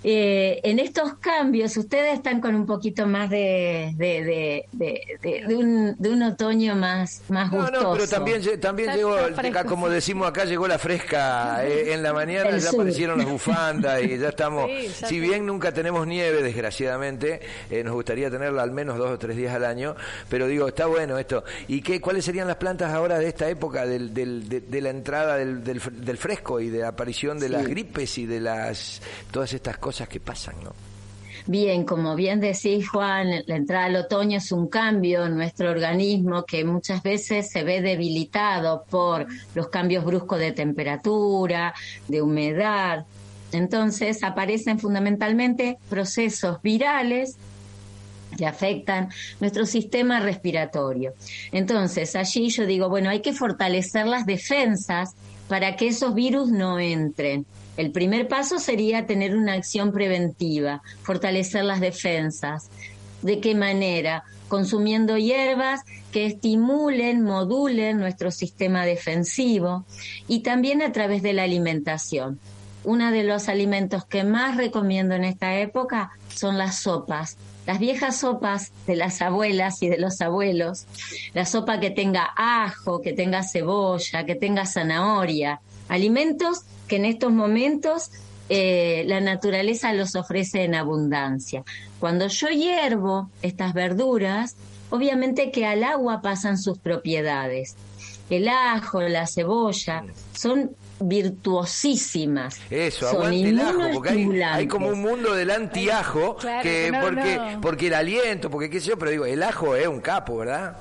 Eh, 0.06 0.60
en 0.64 0.78
estos 0.80 1.14
cambios 1.14 1.74
ustedes 1.78 2.12
están 2.12 2.42
con 2.42 2.54
un 2.54 2.66
poquito 2.66 3.06
más 3.06 3.30
de, 3.30 3.94
de, 3.96 4.66
de, 4.70 5.56
un, 5.56 6.22
otoño 6.22 6.76
más, 6.76 7.22
más 7.30 7.50
gustoso. 7.50 7.72
No, 7.72 7.82
no, 7.82 7.92
pero 7.94 8.06
también, 8.06 8.42
también 8.60 8.94
llegó, 8.94 9.16
como 9.66 9.88
decimos 9.88 10.28
acá, 10.28 10.44
llegó 10.44 10.68
la 10.68 10.78
fresca. 10.78 11.64
Eh, 11.64 11.94
en 11.94 12.02
la 12.02 12.12
mañana 12.12 12.58
ya 12.58 12.68
aparecieron 12.68 13.16
las 13.16 13.26
bufandas 13.30 14.02
y 14.02 14.18
ya 14.18 14.28
estamos. 14.28 14.70
si 14.92 15.20
bien 15.20 15.46
nunca 15.46 15.72
tenemos 15.72 16.06
nieve, 16.06 16.42
desgraciadamente, 16.42 17.40
eh, 17.70 17.82
nos 17.82 17.94
gustaría 17.94 18.30
tenerla 18.30 18.62
al 18.62 18.72
menos 18.72 18.98
dos 18.98 19.10
o 19.10 19.18
tres 19.18 19.38
días 19.38 19.54
al 19.54 19.64
año, 19.64 19.96
pero 20.28 20.46
digo, 20.46 20.68
está 20.68 20.84
bueno 20.84 21.16
esto. 21.16 21.44
¿Y 21.66 21.80
qué, 21.80 22.02
cuáles 22.02 22.26
serían 22.26 22.46
las 22.46 22.56
plantas 22.56 22.92
ahora 22.92 23.18
de 23.18 23.28
esta 23.28 23.48
época, 23.48 23.86
del, 23.86 24.12
del, 24.12 24.50
de, 24.50 24.80
la 24.82 24.90
entrada 24.90 25.38
del, 25.38 25.64
del, 25.64 26.18
fresco 26.18 26.60
y 26.60 26.68
de 26.68 26.80
la 26.80 26.88
aparición 26.88 27.38
de 27.38 27.48
las 27.48 27.66
gripes 27.66 28.18
y 28.18 28.26
de 28.26 28.40
las 28.40 29.00
todas 29.30 29.54
estas 29.54 29.78
cosas? 29.78 29.93
Que 30.02 30.20
pasan, 30.20 30.56
¿no? 30.62 30.72
Bien, 31.46 31.84
como 31.84 32.14
bien 32.14 32.40
decís, 32.40 32.88
Juan, 32.88 33.28
la 33.46 33.56
entrada 33.56 33.84
al 33.84 33.96
otoño 33.96 34.38
es 34.38 34.50
un 34.50 34.66
cambio 34.66 35.26
en 35.26 35.36
nuestro 35.36 35.70
organismo 35.70 36.44
que 36.44 36.64
muchas 36.64 37.02
veces 37.02 37.50
se 37.50 37.64
ve 37.64 37.82
debilitado 37.82 38.84
por 38.88 39.26
los 39.54 39.68
cambios 39.68 40.04
bruscos 40.04 40.38
de 40.38 40.52
temperatura, 40.52 41.74
de 42.08 42.22
humedad. 42.22 43.04
Entonces 43.52 44.22
aparecen 44.22 44.78
fundamentalmente 44.78 45.76
procesos 45.90 46.62
virales 46.62 47.36
que 48.38 48.46
afectan 48.46 49.10
nuestro 49.38 49.66
sistema 49.66 50.20
respiratorio. 50.20 51.12
Entonces, 51.52 52.16
allí 52.16 52.48
yo 52.48 52.64
digo, 52.66 52.88
bueno, 52.88 53.10
hay 53.10 53.20
que 53.20 53.32
fortalecer 53.32 54.06
las 54.06 54.24
defensas 54.24 55.14
para 55.46 55.76
que 55.76 55.88
esos 55.88 56.14
virus 56.14 56.50
no 56.50 56.78
entren. 56.78 57.44
El 57.76 57.90
primer 57.90 58.28
paso 58.28 58.58
sería 58.58 59.06
tener 59.06 59.36
una 59.36 59.54
acción 59.54 59.92
preventiva, 59.92 60.82
fortalecer 61.02 61.64
las 61.64 61.80
defensas. 61.80 62.70
¿De 63.22 63.40
qué 63.40 63.54
manera? 63.54 64.24
Consumiendo 64.48 65.16
hierbas 65.16 65.80
que 66.12 66.26
estimulen, 66.26 67.22
modulen 67.22 67.98
nuestro 67.98 68.30
sistema 68.30 68.84
defensivo 68.84 69.84
y 70.28 70.40
también 70.40 70.82
a 70.82 70.92
través 70.92 71.22
de 71.22 71.32
la 71.32 71.42
alimentación. 71.42 72.38
Uno 72.84 73.10
de 73.10 73.24
los 73.24 73.48
alimentos 73.48 74.04
que 74.04 74.22
más 74.22 74.56
recomiendo 74.56 75.14
en 75.14 75.24
esta 75.24 75.58
época 75.58 76.10
son 76.28 76.58
las 76.58 76.80
sopas. 76.80 77.36
Las 77.66 77.78
viejas 77.78 78.18
sopas 78.18 78.72
de 78.86 78.94
las 78.94 79.22
abuelas 79.22 79.82
y 79.82 79.88
de 79.88 79.98
los 79.98 80.20
abuelos, 80.20 80.86
la 81.32 81.46
sopa 81.46 81.80
que 81.80 81.90
tenga 81.90 82.28
ajo, 82.36 83.00
que 83.00 83.14
tenga 83.14 83.42
cebolla, 83.42 84.26
que 84.26 84.34
tenga 84.34 84.66
zanahoria, 84.66 85.60
alimentos 85.88 86.60
que 86.88 86.96
en 86.96 87.04
estos 87.04 87.32
momentos 87.32 88.10
eh, 88.48 89.04
la 89.06 89.20
naturaleza 89.20 89.92
los 89.92 90.16
ofrece 90.16 90.64
en 90.64 90.74
abundancia. 90.74 91.64
Cuando 91.98 92.28
yo 92.28 92.48
hiervo 92.48 93.30
estas 93.42 93.72
verduras, 93.72 94.56
obviamente 94.90 95.50
que 95.50 95.66
al 95.66 95.82
agua 95.82 96.20
pasan 96.20 96.58
sus 96.58 96.78
propiedades. 96.78 97.76
El 98.30 98.48
ajo, 98.48 99.00
la 99.02 99.26
cebolla, 99.26 100.04
son 100.34 100.70
virtuosísimas. 101.00 102.60
Eso, 102.70 103.08
aguante 103.08 103.48
el 103.48 103.60
ajo, 103.60 103.80
porque 103.92 104.44
hay, 104.44 104.66
como 104.66 104.88
un 104.88 105.00
mundo 105.00 105.34
del 105.34 105.50
antiajo, 105.50 106.36
que, 106.62 106.92
porque, 107.02 107.58
porque 107.60 107.86
el 107.88 107.94
aliento, 107.94 108.50
porque 108.50 108.70
qué 108.70 108.80
sé 108.80 108.88
yo, 108.90 108.98
pero 108.98 109.10
digo, 109.10 109.26
el 109.26 109.42
ajo 109.42 109.76
es 109.76 109.86
un 109.86 110.00
capo, 110.00 110.38
¿verdad? 110.38 110.76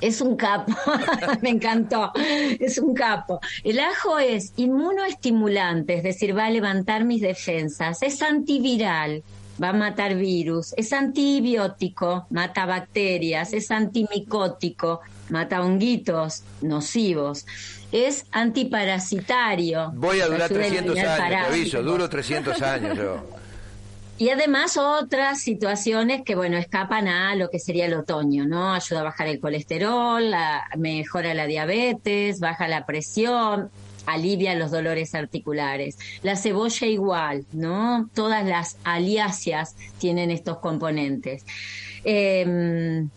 Es 0.00 0.20
un 0.20 0.36
capo, 0.36 0.72
me 1.42 1.50
encantó, 1.50 2.12
es 2.14 2.78
un 2.78 2.94
capo. 2.94 3.40
El 3.64 3.80
ajo 3.80 4.18
es 4.18 4.52
inmunoestimulante, 4.56 5.94
es 5.94 6.02
decir, 6.02 6.36
va 6.36 6.46
a 6.46 6.50
levantar 6.50 7.04
mis 7.04 7.20
defensas, 7.20 8.02
es 8.02 8.22
antiviral, 8.22 9.22
va 9.62 9.70
a 9.70 9.72
matar 9.72 10.14
virus, 10.14 10.72
es 10.76 10.92
antibiótico, 10.92 12.26
mata 12.30 12.66
bacterias, 12.66 13.52
es 13.52 13.70
antimicótico, 13.70 15.00
mata 15.28 15.62
honguitos 15.62 16.42
nocivos, 16.62 17.46
es 17.92 18.24
antiparasitario. 18.32 19.92
Voy 19.94 20.20
a 20.20 20.26
durar 20.26 20.48
300 20.48 20.96
años, 20.98 21.28
te 21.28 21.36
aviso, 21.36 21.82
duro 21.82 22.08
300 22.08 22.62
años 22.62 22.96
yo. 22.96 23.39
Y 24.20 24.28
además 24.28 24.76
otras 24.76 25.40
situaciones 25.40 26.20
que, 26.26 26.34
bueno, 26.34 26.58
escapan 26.58 27.08
a 27.08 27.34
lo 27.36 27.48
que 27.48 27.58
sería 27.58 27.86
el 27.86 27.94
otoño, 27.94 28.46
¿no? 28.46 28.74
Ayuda 28.74 29.00
a 29.00 29.04
bajar 29.04 29.28
el 29.28 29.40
colesterol, 29.40 30.34
mejora 30.76 31.32
la 31.32 31.46
diabetes, 31.46 32.38
baja 32.38 32.68
la 32.68 32.84
presión, 32.84 33.70
alivia 34.04 34.54
los 34.56 34.72
dolores 34.72 35.14
articulares. 35.14 35.96
La 36.22 36.36
cebolla 36.36 36.86
igual, 36.86 37.46
¿no? 37.52 38.10
Todas 38.12 38.44
las 38.44 38.76
aliáceas 38.84 39.74
tienen 39.96 40.30
estos 40.30 40.58
componentes. 40.58 41.46
Em, 42.04 43.08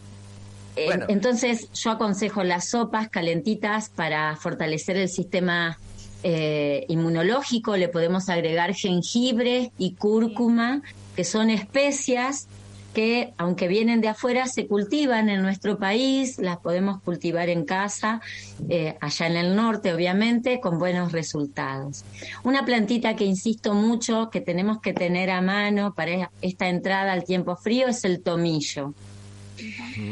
entonces 0.77 1.69
yo 1.73 1.91
aconsejo 1.91 2.45
las 2.45 2.69
sopas 2.69 3.09
calentitas 3.09 3.89
para 3.89 4.37
fortalecer 4.37 4.95
el 4.95 5.09
sistema 5.09 5.77
eh, 6.23 6.85
inmunológico, 6.87 7.75
le 7.75 7.89
podemos 7.89 8.29
agregar 8.29 8.73
jengibre 8.73 9.71
y 9.77 9.95
cúrcuma, 9.95 10.81
que 11.15 11.23
son 11.23 11.49
especias 11.49 12.47
que, 12.93 13.33
aunque 13.37 13.67
vienen 13.67 14.01
de 14.01 14.07
afuera, 14.07 14.47
se 14.47 14.67
cultivan 14.67 15.27
en 15.29 15.41
nuestro 15.41 15.77
país, 15.77 16.37
las 16.37 16.57
podemos 16.57 17.01
cultivar 17.01 17.49
en 17.49 17.65
casa, 17.65 18.21
eh, 18.69 18.95
allá 19.01 19.27
en 19.27 19.35
el 19.35 19.55
norte, 19.55 19.93
obviamente, 19.93 20.59
con 20.59 20.79
buenos 20.79 21.11
resultados. 21.11 22.05
Una 22.43 22.63
plantita 22.63 23.15
que 23.15 23.25
insisto 23.25 23.73
mucho 23.73 24.29
que 24.29 24.41
tenemos 24.41 24.79
que 24.79 24.93
tener 24.93 25.31
a 25.31 25.41
mano 25.41 25.93
para 25.93 26.31
esta 26.41 26.69
entrada 26.69 27.11
al 27.11 27.23
tiempo 27.23 27.55
frío 27.55 27.87
es 27.87 28.05
el 28.05 28.21
tomillo. 28.21 28.93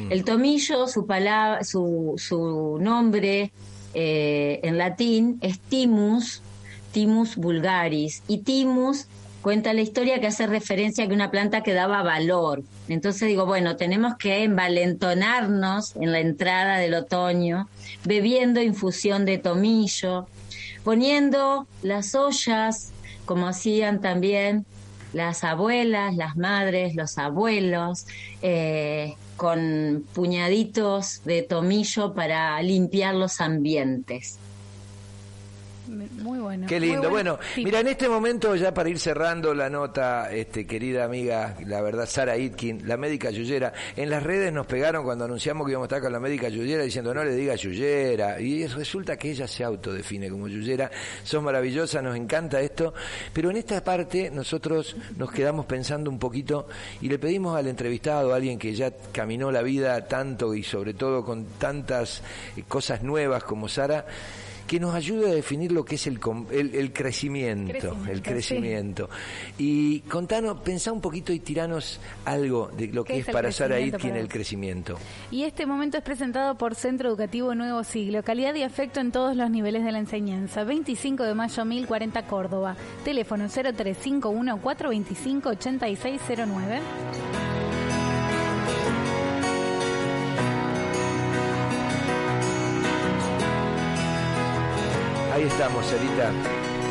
El 0.10 0.24
tomillo, 0.24 0.88
su, 0.88 1.06
palabra, 1.06 1.64
su, 1.64 2.16
su 2.18 2.78
nombre 2.80 3.52
eh, 3.94 4.60
en 4.64 4.78
latín 4.78 5.38
es 5.42 5.60
timus, 5.60 6.42
timus 6.92 7.36
vulgaris, 7.36 8.24
y 8.28 8.40
timus 8.40 9.08
cuenta 9.42 9.74
la 9.74 9.82
historia 9.82 10.20
que 10.20 10.28
hace 10.28 10.48
referencia 10.48 11.04
a 11.04 11.08
que 11.08 11.14
una 11.14 11.32
planta 11.32 11.64
que 11.64 11.74
daba 11.74 12.04
valor. 12.04 12.64
Entonces 12.88 13.28
digo, 13.28 13.46
bueno, 13.46 13.76
tenemos 13.76 14.16
que 14.18 14.44
envalentonarnos 14.44 15.96
en 15.96 16.12
la 16.12 16.20
entrada 16.20 16.78
del 16.78 16.94
otoño, 16.94 17.68
bebiendo 18.06 18.62
infusión 18.62 19.26
de 19.26 19.38
tomillo, 19.38 20.28
poniendo 20.84 21.68
las 21.82 22.16
ollas, 22.16 22.92
como 23.26 23.48
hacían 23.48 24.02
también 24.02 24.66
las 25.14 25.44
abuelas, 25.44 26.16
las 26.16 26.38
madres, 26.38 26.96
los 26.96 27.18
abuelos, 27.18 28.06
eh, 28.42 29.16
con 29.42 30.06
puñaditos 30.14 31.24
de 31.26 31.42
tomillo 31.42 32.14
para 32.14 32.62
limpiar 32.62 33.16
los 33.16 33.42
ambientes. 33.42 34.38
Muy 35.92 36.40
bueno. 36.40 36.68
Qué 36.68 36.80
lindo. 36.80 37.10
Bueno, 37.10 37.38
mira, 37.58 37.82
en 37.82 37.88
este 37.88 38.08
momento, 38.08 38.56
ya 38.56 38.74
para 38.74 38.90
ir 38.90 39.00
cerrando 39.00 39.54
la 39.54 39.70
nota, 39.70 40.32
este, 40.32 40.66
querida 40.66 41.04
amiga, 41.04 41.58
la 41.66 41.82
verdad, 41.82 42.06
Sara 42.06 42.38
Itkin, 42.38 42.88
la 42.88 42.96
médica 42.98 43.30
Yuyera, 43.30 43.74
en 43.96 44.10
las 44.10 44.24
redes 44.24 44.54
nos 44.54 44.66
pegaron 44.66 45.04
cuando 45.04 45.26
anunciamos 45.26 45.66
que 45.66 45.72
íbamos 45.72 45.86
a 45.86 45.88
estar 45.88 46.02
con 46.02 46.14
la 46.14 46.20
médica 46.20 46.48
Yuyera 46.48 46.84
diciendo 46.84 47.14
no 47.14 47.24
le 47.24 47.36
diga 47.36 47.56
Yuyera. 47.56 48.40
Y 48.40 48.66
resulta 48.68 49.18
que 49.18 49.32
ella 49.32 49.48
se 49.48 49.64
autodefine 49.64 50.30
como 50.30 50.48
Yuyera. 50.48 50.90
Sos 51.24 51.44
maravillosa, 51.44 52.02
nos 52.02 52.16
encanta 52.16 52.62
esto. 52.62 52.94
Pero 53.34 53.50
en 53.50 53.58
esta 53.58 53.84
parte 53.84 54.32
nosotros 54.32 54.96
nos 55.18 55.32
quedamos 55.32 55.66
pensando 55.66 56.10
un 56.10 56.20
poquito 56.20 56.68
y 57.02 57.10
le 57.10 57.20
pedimos 57.20 57.58
al 57.58 57.68
entrevistado, 57.68 58.34
a 58.34 58.38
alguien 58.38 58.58
que 58.58 58.74
ya 58.74 58.92
caminó 59.12 59.52
la 59.52 59.62
vida 59.62 60.08
tanto 60.08 60.54
y 60.54 60.64
sobre 60.64 60.94
todo 60.94 61.26
con 61.26 61.46
tantas 61.60 62.22
cosas 62.68 63.04
nuevas 63.04 63.44
como 63.44 63.68
Sara, 63.68 64.06
que 64.72 64.80
nos 64.80 64.96
ayude 64.96 65.30
a 65.30 65.34
definir 65.34 65.74
lo 65.74 65.84
que 65.84 65.96
es 65.96 66.08
el, 66.08 66.18
el, 66.50 66.94
crecimiento, 66.94 67.98
el 68.10 68.22
crecimiento. 68.22 69.10
Y 69.58 70.00
contanos, 70.00 70.62
pensá 70.62 70.94
un 70.94 71.02
poquito 71.02 71.34
y 71.34 71.42
tiranos 71.42 72.00
algo 72.24 72.72
de 72.78 72.88
lo 72.88 73.04
que 73.04 73.18
es, 73.18 73.26
para 73.26 73.52
Sara 73.52 73.82
Itkin 73.82 74.16
el 74.16 74.30
crecimiento. 74.30 74.98
Y 75.30 75.44
este 75.44 75.66
momento 75.66 75.98
es 75.98 76.04
presentado 76.06 76.56
por 76.56 76.76
Centro 76.76 77.10
Educativo 77.10 77.54
Nuevo 77.54 77.84
Siglo, 77.84 78.24
calidad 78.24 78.56
y 78.56 78.64
afecto 78.64 79.02
en 79.02 79.12
todos 79.12 79.36
los 79.36 79.50
niveles 79.50 79.84
de 79.84 79.92
la 79.92 80.00
enseñanza. 80.00 80.64
25 80.64 81.24
de 81.24 81.36
mayo 81.36 81.66
1040 81.66 82.26
Córdoba. 82.28 82.78
Teléfono 83.04 83.50
0351 83.50 84.62
425 84.62 85.50
8609. 85.50 87.51
Estamos, 95.52 95.86
Sarita. 95.86 96.32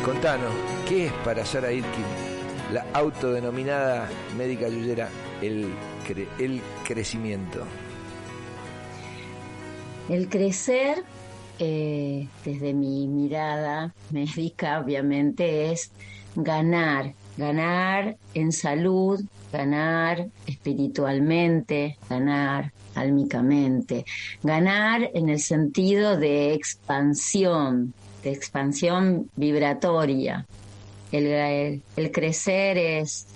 Contanos, 0.05 0.53
¿qué 0.87 1.07
es 1.07 1.11
para 1.25 1.43
Sara 1.45 1.71
Itkin, 1.71 2.05
la 2.71 2.85
autodenominada 2.93 4.07
médica 4.37 4.69
yuyera, 4.69 5.09
el, 5.41 5.73
el 6.39 6.61
crecimiento? 6.85 7.65
El 10.09 10.29
crecer, 10.29 11.03
eh, 11.59 12.27
desde 12.45 12.73
mi 12.73 13.07
mirada 13.07 13.93
médica, 14.11 14.79
obviamente, 14.79 15.71
es 15.71 15.91
ganar, 16.35 17.13
ganar 17.37 18.15
en 18.35 18.51
salud, 18.51 19.21
ganar 19.51 20.27
espiritualmente, 20.45 21.97
ganar 22.09 22.71
álmicamente, 22.93 24.05
ganar 24.43 25.09
en 25.13 25.29
el 25.29 25.39
sentido 25.39 26.17
de 26.17 26.53
expansión, 26.53 27.93
de 28.23 28.31
expansión 28.31 29.29
vibratoria. 29.35 30.45
El, 31.11 31.81
crecer 32.11 32.77
es 32.77 33.27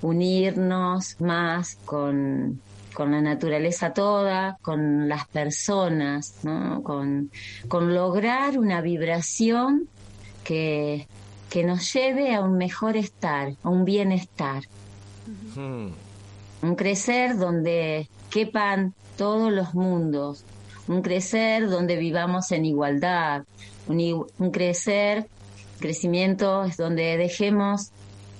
unirnos 0.00 1.20
más 1.20 1.76
con, 1.84 2.60
la 2.98 3.20
naturaleza 3.20 3.92
toda, 3.92 4.58
con 4.62 5.08
las 5.08 5.26
personas, 5.28 6.34
con, 6.82 7.30
lograr 7.70 8.58
una 8.58 8.80
vibración 8.80 9.88
que, 10.44 11.06
que 11.50 11.64
nos 11.64 11.92
lleve 11.92 12.34
a 12.34 12.40
un 12.40 12.56
mejor 12.56 12.96
estar, 12.96 13.52
a 13.62 13.68
un 13.68 13.84
bienestar. 13.84 14.62
Hmm. 15.54 15.88
Un 16.62 16.74
crecer 16.76 17.36
donde 17.36 18.08
quepan 18.30 18.94
todos 19.16 19.52
los 19.52 19.74
mundos, 19.74 20.44
un 20.88 21.02
crecer 21.02 21.68
donde 21.68 21.96
vivamos 21.96 22.50
en 22.52 22.64
igualdad, 22.64 23.44
un, 23.90 24.50
crecer, 24.50 25.26
crecimiento 25.78 26.64
es 26.64 26.76
donde 26.76 27.16
dejemos 27.16 27.90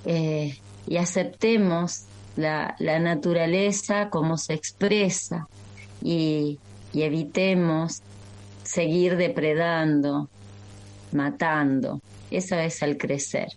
eh, 0.05 0.57
y 0.87 0.97
aceptemos 0.97 2.05
la, 2.35 2.75
naturaleza 2.79 4.09
como 4.09 4.37
se 4.37 4.53
expresa 4.53 5.47
y, 6.01 6.59
y 6.93 7.03
evitemos 7.03 8.01
seguir 8.63 9.17
depredando, 9.17 10.29
matando. 11.11 12.01
Eso 12.29 12.55
es 12.55 12.81
el 12.81 12.97
crecer. 12.97 13.49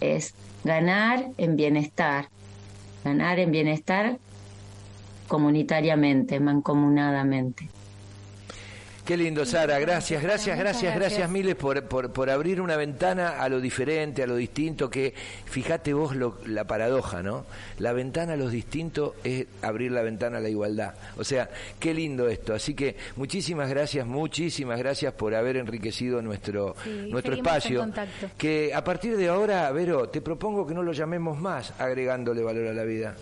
Es 0.00 0.34
ganar 0.64 1.28
en 1.38 1.56
bienestar. 1.56 2.28
Ganar 3.04 3.38
en 3.38 3.52
bienestar 3.52 4.18
comunitariamente, 5.28 6.40
mancomunadamente. 6.40 7.68
Qué 9.08 9.16
lindo, 9.16 9.46
Sara. 9.46 9.78
Gracias, 9.78 10.22
gracias, 10.22 10.58
gracias, 10.58 10.94
gracias, 10.94 11.30
miles 11.30 11.54
por, 11.54 11.82
por, 11.88 12.28
abrir 12.28 12.60
una 12.60 12.76
ventana 12.76 13.40
a 13.40 13.48
lo 13.48 13.58
diferente, 13.58 14.22
a 14.22 14.26
lo 14.26 14.36
distinto, 14.36 14.90
que 14.90 15.14
fíjate 15.46 15.94
vos 15.94 16.14
la 16.44 16.66
paradoja, 16.66 17.22
¿no? 17.22 17.46
La 17.78 17.94
ventana 17.94 18.34
a 18.34 18.36
lo 18.36 18.50
distinto 18.50 19.14
es 19.24 19.46
abrir 19.62 19.92
la 19.92 20.02
ventana 20.02 20.36
a 20.36 20.40
la 20.42 20.50
igualdad. 20.50 20.92
O 21.16 21.24
sea, 21.24 21.48
qué 21.80 21.94
lindo 21.94 22.28
esto. 22.28 22.52
Así 22.52 22.74
que 22.74 22.96
muchísimas 23.16 23.70
gracias, 23.70 24.06
muchísimas 24.06 24.78
gracias 24.78 25.14
por 25.14 25.34
haber 25.34 25.56
enriquecido 25.56 26.20
nuestro, 26.20 26.76
nuestro 27.08 27.32
espacio. 27.32 27.90
Que 28.36 28.74
a 28.74 28.84
partir 28.84 29.16
de 29.16 29.28
ahora, 29.28 29.72
Vero, 29.72 30.10
te 30.10 30.20
propongo 30.20 30.66
que 30.66 30.74
no 30.74 30.82
lo 30.82 30.92
llamemos 30.92 31.40
más 31.40 31.72
agregándole 31.80 32.42
valor 32.42 32.66
a 32.66 32.74
la 32.74 32.84
vida 32.84 33.14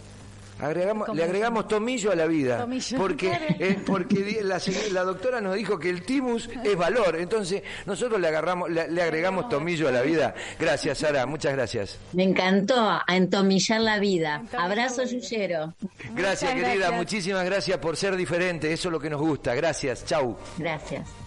le 0.59 1.25
agregamos 1.25 1.69
tomillo 1.69 2.12
a 2.12 2.14
la 2.14 2.27
vida, 2.27 2.66
porque 2.97 3.31
eh, 3.59 3.79
porque 3.85 4.40
la, 4.42 5.05
doctora 5.05 5.40
nos 5.40 5.55
dijo 5.55 5.79
que 5.79 5.90
el 5.90 6.03
timus 6.03 6.49
es 6.64 6.77
valor, 6.77 7.16
entonces 7.16 7.62
nosotros 7.85 8.21
le 8.21 8.29
agarramos 8.29 8.71
le, 8.71 9.03
agregamos 9.03 9.49
tomillo 9.49 9.88
a 9.88 9.92
la 9.92 10.03
vida. 10.03 10.35
Gracias, 10.59 10.99
Sara, 10.99 11.27
muchas 11.27 11.53
gracias. 11.53 11.99
Me 12.12 12.25
encantó 12.25 12.77
a 12.88 13.05
entomillar 13.09 13.81
la 13.81 13.99
vida. 13.99 14.42
Abrazo 14.57 15.05
Yuyero. 15.05 15.75
Gracias, 16.14 16.55
querida, 16.55 16.90
muchísimas 16.90 17.45
gracias 17.45 17.79
por 17.79 17.97
ser 17.97 18.16
diferente, 18.16 18.73
eso 18.73 18.88
es 18.88 18.92
lo 18.92 19.01
que 19.01 19.11
nos 19.11 19.21
gusta. 19.21 19.55
Gracias, 19.55 20.05
chau. 20.05 20.37
Gracias. 20.59 21.25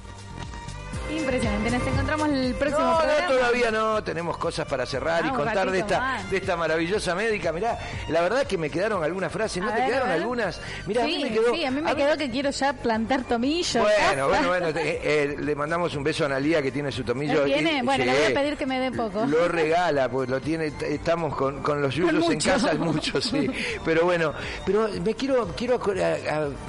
Impresionante, 1.09 1.71
nos 1.71 1.87
encontramos 1.87 2.29
el 2.29 2.53
próximo 2.55 2.87
no, 2.87 2.97
programa. 2.97 3.21
No, 3.21 3.35
todavía 3.35 3.71
no, 3.71 4.03
tenemos 4.03 4.37
cosas 4.37 4.67
para 4.67 4.85
cerrar 4.85 5.25
y 5.25 5.29
contar 5.29 5.71
de 5.71 5.79
esta, 5.79 6.23
de 6.29 6.37
esta 6.37 6.55
maravillosa 6.55 7.15
médica. 7.15 7.51
Mirá, 7.51 7.77
la 8.09 8.21
verdad 8.21 8.45
que 8.45 8.57
me 8.57 8.69
quedaron 8.69 9.03
algunas 9.03 9.31
frases, 9.31 9.63
¿no 9.63 9.73
te 9.73 9.85
quedaron 9.85 10.09
algunas? 10.09 10.61
Mirá, 10.85 11.05
sí, 11.05 11.15
a 11.15 11.17
mí 11.17 11.23
me 11.23 11.31
quedó. 11.31 11.53
Sí, 11.53 11.65
a 11.65 11.71
mí 11.71 11.81
me 11.81 11.95
quedó 11.95 12.17
que 12.17 12.29
quiero 12.29 12.51
ya 12.51 12.73
plantar 12.73 13.23
tomillo. 13.23 13.81
Bueno, 13.81 14.27
bueno, 14.27 14.47
bueno, 14.47 14.67
eh, 14.69 15.01
eh, 15.03 15.35
le 15.39 15.55
mandamos 15.55 15.95
un 15.95 16.03
beso 16.03 16.23
a 16.23 16.27
Analía 16.27 16.61
que 16.61 16.71
tiene 16.71 16.91
su 16.91 17.03
tomillo. 17.03 17.43
¿Tiene? 17.43 17.81
bueno, 17.83 18.05
le 18.05 18.13
voy 18.13 18.31
a 18.31 18.33
pedir 18.39 18.57
que 18.57 18.65
me 18.65 18.79
dé 18.79 18.91
poco. 18.91 19.25
Lo 19.25 19.47
regala, 19.47 20.09
pues 20.09 20.29
lo 20.29 20.39
tiene, 20.39 20.71
estamos 20.81 21.35
con, 21.35 21.63
con 21.63 21.81
los 21.81 21.95
yuyos 21.95 22.29
en 22.29 22.39
casa, 22.39 22.73
mucho, 22.75 23.19
sí. 23.21 23.49
Pero 23.83 24.05
bueno, 24.05 24.33
pero 24.65 24.89
me 25.03 25.15
quiero, 25.15 25.47
quiero 25.55 25.79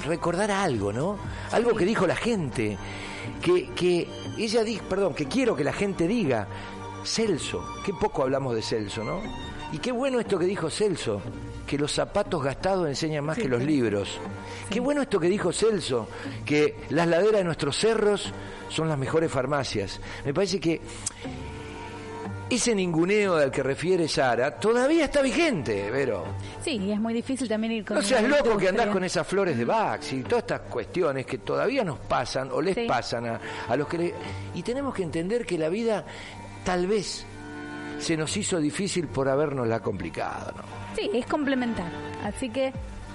recordar 0.05 0.51
algo, 0.51 0.91
¿no? 0.91 1.19
Algo 1.51 1.75
que 1.75 1.85
dijo 1.85 2.07
la 2.07 2.15
gente 2.15 2.77
que, 3.41 3.69
que 3.73 4.07
ella 4.37 4.63
dice, 4.63 4.83
perdón, 4.89 5.13
que 5.13 5.25
quiero 5.25 5.55
que 5.55 5.63
la 5.63 5.73
gente 5.73 6.07
diga, 6.07 6.47
Celso, 7.03 7.63
qué 7.85 7.93
poco 7.93 8.23
hablamos 8.23 8.55
de 8.55 8.61
Celso, 8.61 9.03
¿no? 9.03 9.21
Y 9.71 9.79
qué 9.79 9.91
bueno 9.91 10.19
esto 10.19 10.37
que 10.37 10.45
dijo 10.45 10.69
Celso, 10.69 11.21
que 11.65 11.77
los 11.77 11.93
zapatos 11.93 12.43
gastados 12.43 12.87
enseñan 12.87 13.23
más 13.23 13.37
que 13.37 13.47
los 13.47 13.63
libros. 13.63 14.19
Qué 14.69 14.79
bueno 14.79 15.01
esto 15.01 15.19
que 15.19 15.29
dijo 15.29 15.53
Celso, 15.53 16.07
que 16.45 16.75
las 16.89 17.07
laderas 17.07 17.39
de 17.39 17.43
nuestros 17.45 17.77
cerros 17.77 18.33
son 18.69 18.89
las 18.89 18.97
mejores 18.97 19.31
farmacias. 19.31 20.01
Me 20.25 20.33
parece 20.33 20.59
que 20.59 20.81
ese 22.49 22.75
ninguneo 22.75 23.35
al 23.37 23.49
que 23.49 23.63
refiere 23.63 24.07
Sara 24.07 24.59
todavía 24.59 25.05
está 25.05 25.21
vigente, 25.21 25.89
Vero. 25.89 26.25
Sí, 26.61 26.91
es 26.91 26.99
muy 26.99 27.13
difícil 27.13 27.47
también 27.47 27.73
ir 27.73 27.85
con... 27.85 27.95
No 27.95 28.01
seas 28.03 28.23
loco 28.23 28.57
que 28.57 28.69
andás 28.69 28.87
con 28.87 29.03
esas 29.03 29.25
flores 29.25 29.57
de 29.57 29.65
Bax 29.65 30.13
y 30.13 30.23
todas 30.23 30.43
estas 30.43 30.61
cuestiones 30.61 31.25
que 31.25 31.37
todavía 31.37 31.83
nos 31.83 31.99
pasan 31.99 32.49
o 32.51 32.61
les 32.61 32.77
pasan 32.87 33.25
a, 33.25 33.39
a 33.69 33.75
los 33.75 33.87
que... 33.87 33.97
Le... 33.97 34.13
Y 34.53 34.63
tenemos 34.63 34.93
que 34.93 35.03
entender 35.03 35.45
que 35.45 35.57
la 35.57 35.69
vida 35.69 36.05
tal 36.65 36.87
vez 36.87 37.25
se 37.99 38.17
nos 38.17 38.35
hizo 38.35 38.59
difícil 38.59 39.07
por 39.07 39.29
habernos 39.29 39.67
la 39.67 39.79
complicado, 39.79 40.53
¿no? 40.57 40.63
Sí, 40.95 41.09
es 41.13 41.25
complementar. 41.25 41.91
Así 42.23 42.49
que 42.49 42.73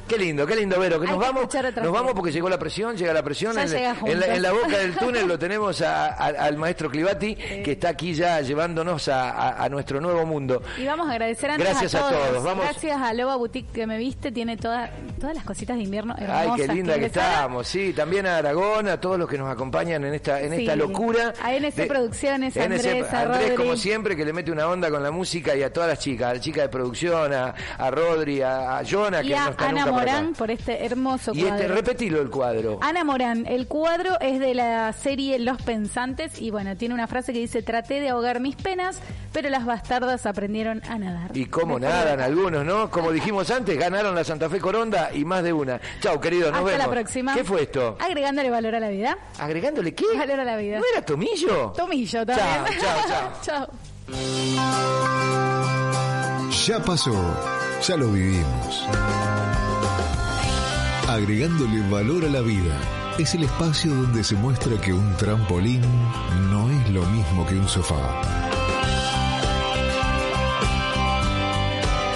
Qué 0.08 0.18
lindo, 0.18 0.46
qué 0.46 0.56
lindo, 0.56 0.78
Vero, 0.78 1.00
que 1.00 1.06
nos 1.06 1.18
vamos, 1.18 1.48
nos 1.82 1.92
vamos 1.92 2.12
porque 2.14 2.30
llegó 2.30 2.48
la 2.48 2.58
presión, 2.58 2.96
llega 2.96 3.12
la 3.12 3.22
presión. 3.22 3.56
En, 3.58 4.42
la, 4.42 4.52
boca 4.52 4.78
del 4.78 4.94
túnel 4.98 5.26
lo 5.26 5.38
tenemos 5.38 5.80
al 5.82 6.56
maestro 6.56 6.90
Clivati, 6.90 7.34
que 7.34 7.72
está 7.72 7.90
aquí 7.90 8.14
ya 8.14 8.40
llevándonos 8.40 9.08
a, 9.08 9.68
nuestro 9.70 10.00
nuevo 10.00 10.24
mundo. 10.24 10.62
Y 10.78 10.86
vamos 10.86 11.08
a 11.08 11.12
agradecer 11.12 11.50
antes 11.50 11.66
Gracias 11.66 11.94
a 11.94 12.08
todos. 12.08 12.56
Gracias 12.56 13.00
a 13.00 13.12
Loba 13.12 13.36
Boutique 13.36 13.70
que 13.72 13.86
me 13.86 13.98
viste, 13.98 14.30
tiene 14.30 14.56
todas 14.56 14.90
todas 15.18 15.34
las 15.34 15.44
cositas 15.44 15.76
de 15.76 15.82
invierno 15.82 16.14
hermosas. 16.16 16.46
Ay, 16.50 16.50
qué 16.56 16.72
linda 16.72 16.98
que, 16.98 17.06
estamos, 17.06 17.66
sí. 17.66 17.92
También 17.92 18.26
a 18.26 18.38
Aragón, 18.38 18.88
a 18.88 19.00
todos 19.00 19.18
los 19.18 19.28
que 19.28 19.38
nos 19.38 19.50
acompañan 19.50 20.04
en 20.04 20.14
esta 20.14 20.40
en 20.40 20.52
esta 20.52 20.76
locura. 20.76 21.32
A 21.42 21.54
NC 21.54 21.86
Producciones, 21.86 22.56
Andrés, 22.56 23.12
a 23.12 23.22
Andrés 23.22 23.54
como 23.54 23.76
siempre, 23.76 24.16
que 24.16 24.24
le 24.24 24.32
mete 24.32 24.52
una 24.52 24.68
onda 24.68 24.90
con 24.90 25.02
la 25.02 25.10
música 25.10 25.56
y 25.56 25.62
a 25.62 25.72
todas 25.72 25.88
las 25.88 25.98
chicas, 25.98 26.30
a 26.30 26.34
la 26.34 26.40
chica 26.40 26.62
de 26.62 26.68
producción, 26.68 27.32
a, 27.32 27.54
Rodri, 27.90 28.42
a, 28.42 28.82
Jonah, 28.88 29.22
que 29.22 29.30
no 29.30 29.50
está 29.50 29.72
nunca 29.72 29.95
Morán 29.96 30.32
por 30.34 30.50
este 30.50 30.84
hermoso 30.84 31.32
cuadro. 31.32 31.48
Y 31.48 31.50
este, 31.50 31.68
repetilo 31.68 32.20
el 32.20 32.30
cuadro. 32.30 32.78
Ana 32.82 33.04
Morán, 33.04 33.46
el 33.46 33.66
cuadro 33.66 34.18
es 34.20 34.40
de 34.40 34.54
la 34.54 34.92
serie 34.92 35.38
Los 35.38 35.60
Pensantes 35.62 36.40
y 36.40 36.50
bueno, 36.50 36.76
tiene 36.76 36.94
una 36.94 37.06
frase 37.06 37.32
que 37.32 37.38
dice, 37.38 37.62
traté 37.62 38.00
de 38.00 38.10
ahogar 38.10 38.40
mis 38.40 38.56
penas, 38.56 39.00
pero 39.32 39.50
las 39.50 39.64
bastardas 39.64 40.26
aprendieron 40.26 40.82
a 40.88 40.98
nadar. 40.98 41.36
Y 41.36 41.46
cómo 41.46 41.78
nadan 41.78 42.20
algunos, 42.20 42.64
¿no? 42.64 42.90
Como 42.90 43.12
dijimos 43.12 43.50
antes, 43.50 43.78
ganaron 43.78 44.14
la 44.14 44.24
Santa 44.24 44.48
Fe 44.48 44.60
Coronda 44.60 45.10
y 45.12 45.24
más 45.24 45.42
de 45.42 45.52
una. 45.52 45.80
Chao, 46.00 46.20
querido, 46.20 46.50
nos 46.50 46.64
Hasta 46.64 46.78
la 46.78 46.90
próxima. 46.90 47.34
¿Qué 47.34 47.44
fue 47.44 47.62
esto? 47.62 47.96
Agregándole 48.00 48.50
valor 48.50 48.74
a 48.74 48.80
la 48.80 48.88
vida. 48.88 49.18
¿Agregándole 49.38 49.94
qué? 49.94 50.04
Valor 50.16 50.40
a 50.40 50.44
la 50.44 50.56
vida. 50.56 50.78
¿No 50.78 50.84
era 50.92 51.04
tomillo? 51.04 51.72
Tomillo 51.76 52.24
también. 52.26 52.80
Chao, 52.80 52.96
chao, 53.08 53.32
chao. 53.44 53.66
chao. 53.66 54.66
Ya 56.66 56.78
pasó, 56.80 57.12
ya 57.86 57.96
lo 57.96 58.08
vivimos 58.08 58.86
agregándole 61.08 61.88
valor 61.88 62.24
a 62.24 62.28
la 62.28 62.40
vida 62.40 62.78
es 63.18 63.34
el 63.34 63.44
espacio 63.44 63.94
donde 63.94 64.24
se 64.24 64.34
muestra 64.34 64.80
que 64.80 64.92
un 64.92 65.16
trampolín 65.16 65.80
no 66.50 66.70
es 66.70 66.90
lo 66.90 67.04
mismo 67.06 67.46
que 67.46 67.54
un 67.54 67.68
sofá. 67.68 68.20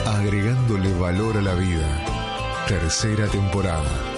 Agregándole 0.06 0.92
valor 0.94 1.38
a 1.38 1.42
la 1.42 1.54
vida. 1.54 2.66
Tercera 2.68 3.26
temporada. 3.28 4.09